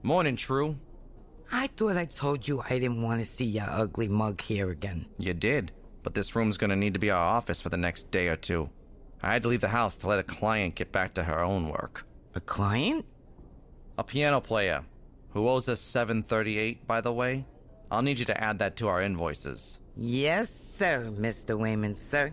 Morning, 0.02 0.36
True. 0.36 0.76
I 1.50 1.68
thought 1.68 1.96
I 1.96 2.04
told 2.04 2.46
you 2.46 2.62
I 2.68 2.78
didn't 2.78 3.02
want 3.02 3.20
to 3.20 3.24
see 3.24 3.44
your 3.44 3.68
ugly 3.68 4.08
mug 4.08 4.40
here 4.40 4.70
again. 4.70 5.06
You 5.18 5.34
did, 5.34 5.72
but 6.02 6.14
this 6.14 6.36
room's 6.36 6.56
gonna 6.58 6.76
need 6.76 6.94
to 6.94 7.00
be 7.00 7.10
our 7.10 7.24
office 7.24 7.60
for 7.60 7.68
the 7.70 7.76
next 7.76 8.10
day 8.10 8.28
or 8.28 8.36
two. 8.36 8.70
I 9.22 9.32
had 9.32 9.42
to 9.42 9.48
leave 9.48 9.60
the 9.60 9.68
house 9.68 9.96
to 9.96 10.06
let 10.06 10.18
a 10.18 10.22
client 10.24 10.74
get 10.76 10.92
back 10.92 11.14
to 11.14 11.24
her 11.24 11.42
own 11.42 11.68
work. 11.68 12.06
A 12.34 12.40
client? 12.40 13.06
A 13.96 14.04
piano 14.04 14.40
player 14.40 14.84
who 15.30 15.48
owes 15.48 15.68
us 15.68 15.80
738, 15.80 16.86
by 16.86 17.00
the 17.00 17.12
way. 17.12 17.46
I'll 17.90 18.02
need 18.02 18.18
you 18.18 18.24
to 18.26 18.40
add 18.44 18.58
that 18.58 18.76
to 18.76 18.88
our 18.88 19.02
invoices. 19.02 19.80
Yes, 19.96 20.50
sir, 20.50 21.10
Mr. 21.16 21.58
Wayman, 21.58 21.94
sir. 21.94 22.32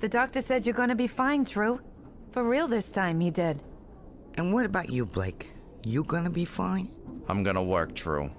The 0.00 0.08
doctor 0.08 0.40
said 0.40 0.64
you're 0.64 0.74
gonna 0.74 0.94
be 0.94 1.06
fine, 1.06 1.44
True. 1.44 1.80
For 2.30 2.42
real 2.42 2.66
this 2.68 2.90
time, 2.90 3.20
he 3.20 3.30
did. 3.30 3.60
And 4.36 4.52
what 4.54 4.64
about 4.64 4.90
you, 4.90 5.04
Blake? 5.04 5.50
You 5.84 6.04
gonna 6.04 6.30
be 6.30 6.44
fine? 6.44 6.90
I'm 7.28 7.42
gonna 7.42 7.62
work, 7.62 7.94
True. 7.94 8.30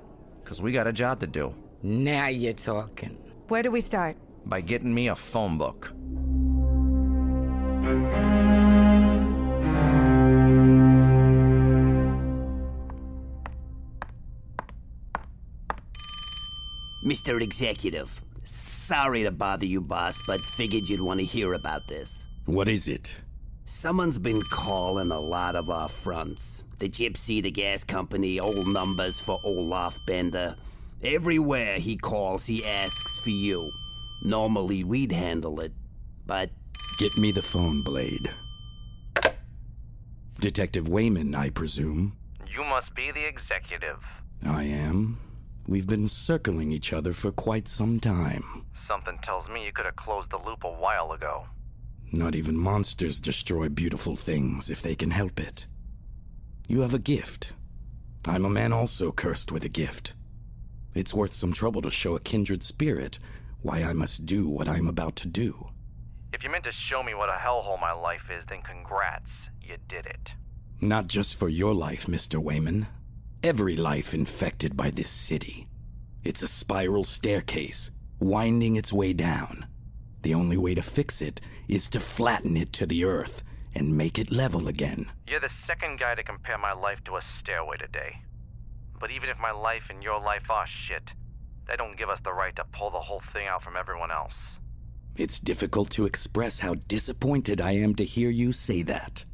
Because 0.53 0.61
we 0.61 0.71
got 0.71 0.85
a 0.85 0.93
job 0.93 1.19
to 1.21 1.25
do. 1.25 1.51
Now 1.81 2.27
you're 2.27 2.53
talking. 2.53 3.17
Where 3.47 3.63
do 3.63 3.71
we 3.71 3.81
start? 3.81 4.17
By 4.45 4.61
getting 4.61 4.93
me 4.93 5.07
a 5.07 5.15
phone 5.15 5.57
book. 5.57 5.91
Mr. 17.03 17.41
Executive, 17.41 18.21
sorry 18.43 19.23
to 19.23 19.31
bother 19.31 19.65
you, 19.65 19.81
boss, 19.81 20.21
but 20.27 20.39
figured 20.55 20.87
you'd 20.87 21.01
want 21.01 21.19
to 21.19 21.25
hear 21.25 21.53
about 21.53 21.87
this. 21.87 22.27
What 22.45 22.69
is 22.69 22.87
it? 22.87 23.22
Someone's 23.65 24.17
been 24.17 24.41
calling 24.51 25.09
a 25.11 25.19
lot 25.19 25.55
of 25.55 25.69
our 25.69 25.87
fronts. 25.87 26.65
The 26.79 26.89
Gypsy, 26.89 27.41
the 27.41 27.49
gas 27.49 27.85
company, 27.85 28.37
old 28.37 28.67
numbers 28.67 29.21
for 29.21 29.39
Olaf 29.45 29.97
Bender. 30.05 30.57
Everywhere 31.01 31.79
he 31.79 31.95
calls, 31.95 32.45
he 32.45 32.65
asks 32.65 33.21
for 33.21 33.29
you. 33.29 33.71
Normally, 34.21 34.83
we'd 34.83 35.13
handle 35.13 35.61
it, 35.61 35.71
but. 36.25 36.49
Get 36.99 37.17
me 37.17 37.31
the 37.31 37.41
phone, 37.41 37.83
Blade. 37.83 38.29
Detective 40.41 40.89
Wayman, 40.89 41.33
I 41.33 41.49
presume. 41.49 42.17
You 42.45 42.65
must 42.65 42.93
be 42.93 43.11
the 43.11 43.25
executive. 43.25 44.03
I 44.45 44.63
am. 44.63 45.19
We've 45.67 45.87
been 45.87 46.07
circling 46.07 46.73
each 46.73 46.91
other 46.91 47.13
for 47.13 47.31
quite 47.31 47.69
some 47.69 48.01
time. 48.01 48.65
Something 48.73 49.19
tells 49.23 49.47
me 49.47 49.65
you 49.65 49.71
could 49.71 49.85
have 49.85 49.95
closed 49.95 50.31
the 50.31 50.37
loop 50.37 50.65
a 50.65 50.69
while 50.69 51.13
ago. 51.13 51.45
Not 52.15 52.35
even 52.35 52.55
monsters 52.55 53.19
destroy 53.19 53.69
beautiful 53.69 54.15
things 54.15 54.69
if 54.69 54.83
they 54.83 54.95
can 54.95 55.09
help 55.09 55.39
it. 55.39 55.65
You 56.67 56.81
have 56.81 56.93
a 56.93 56.99
gift. 56.99 57.53
I'm 58.23 58.45
a 58.45 58.51
man 58.51 58.71
also 58.71 59.11
cursed 59.11 59.51
with 59.51 59.63
a 59.63 59.69
gift. 59.69 60.13
It's 60.93 61.13
worth 61.13 61.33
some 61.33 61.53
trouble 61.53 61.81
to 61.81 61.89
show 61.89 62.15
a 62.15 62.19
kindred 62.19 62.61
spirit 62.61 63.17
why 63.63 63.81
I 63.81 63.93
must 63.93 64.27
do 64.27 64.47
what 64.47 64.67
I'm 64.67 64.87
about 64.87 65.15
to 65.17 65.27
do. 65.27 65.69
If 66.31 66.43
you 66.43 66.51
meant 66.51 66.65
to 66.65 66.71
show 66.71 67.01
me 67.01 67.15
what 67.15 67.29
a 67.29 67.33
hellhole 67.33 67.81
my 67.81 67.91
life 67.91 68.29
is, 68.29 68.45
then 68.47 68.61
congrats. 68.61 69.49
You 69.59 69.77
did 69.87 70.05
it. 70.05 70.33
Not 70.79 71.07
just 71.07 71.33
for 71.33 71.49
your 71.49 71.73
life, 71.73 72.05
Mr. 72.05 72.37
Wayman. 72.37 72.85
Every 73.41 73.75
life 73.75 74.13
infected 74.13 74.77
by 74.77 74.91
this 74.91 75.09
city. 75.09 75.67
It's 76.23 76.43
a 76.43 76.47
spiral 76.47 77.03
staircase, 77.03 77.89
winding 78.19 78.75
its 78.75 78.93
way 78.93 79.13
down. 79.13 79.65
The 80.23 80.33
only 80.33 80.57
way 80.57 80.73
to 80.73 80.81
fix 80.81 81.21
it 81.21 81.41
is 81.67 81.89
to 81.89 81.99
flatten 81.99 82.55
it 82.55 82.71
to 82.73 82.85
the 82.85 83.03
earth 83.03 83.43
and 83.75 83.97
make 83.97 84.17
it 84.17 84.31
level 84.31 84.67
again. 84.69 85.11
You're 85.27 85.41
the 85.41 85.49
second 85.49 85.99
guy 85.99 86.15
to 86.15 86.23
compare 86.23 86.57
my 86.57 86.71
life 86.71 87.03
to 87.05 87.17
a 87.17 87.21
stairway 87.21 87.77
today. 87.77 88.21
But 88.99 89.11
even 89.11 89.29
if 89.29 89.37
my 89.37 89.51
life 89.51 89.83
and 89.89 90.01
your 90.01 90.21
life 90.21 90.49
are 90.49 90.65
shit, 90.65 91.11
that 91.67 91.77
don't 91.77 91.97
give 91.97 92.09
us 92.09 92.21
the 92.23 92.33
right 92.33 92.55
to 92.55 92.63
pull 92.71 92.89
the 92.89 93.01
whole 93.01 93.21
thing 93.33 93.47
out 93.47 93.63
from 93.63 93.75
everyone 93.75 94.11
else. 94.11 94.35
It's 95.17 95.39
difficult 95.39 95.89
to 95.91 96.05
express 96.05 96.59
how 96.59 96.75
disappointed 96.75 97.59
I 97.59 97.71
am 97.71 97.93
to 97.95 98.05
hear 98.05 98.29
you 98.29 98.53
say 98.53 98.81
that. 98.83 99.25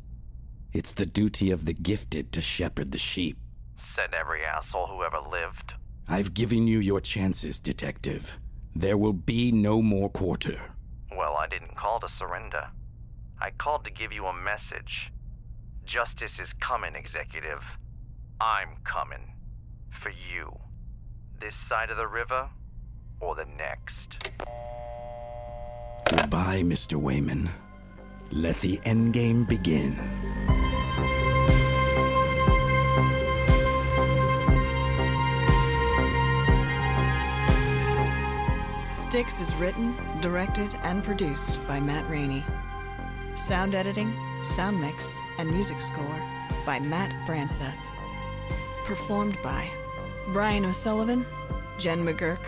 It's 0.74 0.94
the 0.94 1.06
duty 1.06 1.52
of 1.52 1.66
the 1.66 1.74
gifted 1.74 2.32
to 2.32 2.42
shepherd 2.42 2.92
the 2.92 2.98
sheep. 2.98 3.38
Said 3.76 4.14
every 4.14 4.44
asshole 4.44 4.88
who 4.88 5.04
ever 5.04 5.20
lived. 5.20 5.74
I've 6.08 6.34
given 6.34 6.68
you 6.68 6.80
your 6.80 7.00
chances, 7.00 7.60
Detective. 7.60 8.34
There 8.76 8.98
will 8.98 9.14
be 9.14 9.52
no 9.52 9.82
more 9.82 10.10
quarter. 10.10 10.60
Well, 11.20 11.36
I 11.36 11.48
didn't 11.48 11.76
call 11.76 12.00
to 12.00 12.08
surrender. 12.08 12.70
I 13.42 13.52
called 13.52 13.84
to 13.84 13.92
give 13.92 14.14
you 14.14 14.28
a 14.28 14.34
message. 14.34 15.12
Justice 15.84 16.40
is 16.40 16.54
coming, 16.62 16.96
Executive. 16.96 17.62
I'm 18.40 18.70
coming. 18.86 19.34
For 20.02 20.12
you. 20.12 20.58
This 21.42 21.58
side 21.58 21.90
of 21.90 21.98
the 21.98 22.08
river, 22.08 22.50
or 23.20 23.36
the 23.36 23.48
next. 23.58 24.32
Goodbye, 26.10 26.62
Mr. 26.64 26.94
Wayman. 26.94 27.50
Let 28.32 28.62
the 28.62 28.78
endgame 28.86 29.46
begin. 29.46 30.49
Styx 39.20 39.42
is 39.42 39.54
written, 39.56 39.98
directed, 40.22 40.74
and 40.82 41.04
produced 41.04 41.60
by 41.68 41.78
Matt 41.78 42.10
Rainey. 42.10 42.42
Sound 43.38 43.76
editing, 43.76 44.16
sound 44.46 44.80
mix, 44.80 45.20
and 45.38 45.52
music 45.52 45.82
score 45.82 46.24
by 46.66 46.80
Matt 46.80 47.14
Branseth. 47.28 47.76
Performed 48.86 49.38
by 49.44 49.70
Brian 50.32 50.64
O'Sullivan, 50.64 51.26
Jen 51.78 52.06
McGurk, 52.06 52.40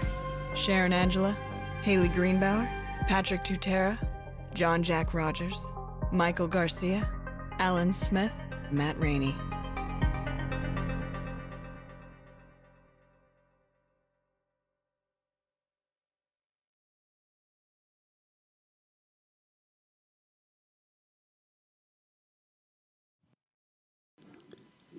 Sharon 0.55 0.93
Angela, 0.93 1.35
Haley 1.81 2.07
Greenbauer, 2.07 2.69
Patrick 3.05 3.43
Tutera, 3.43 3.97
John 4.53 4.81
Jack 4.81 5.13
Rogers, 5.13 5.73
Michael 6.13 6.47
Garcia, 6.47 7.05
Alan 7.59 7.91
Smith, 7.91 8.31
Matt 8.71 8.97
Rainey. 8.97 9.35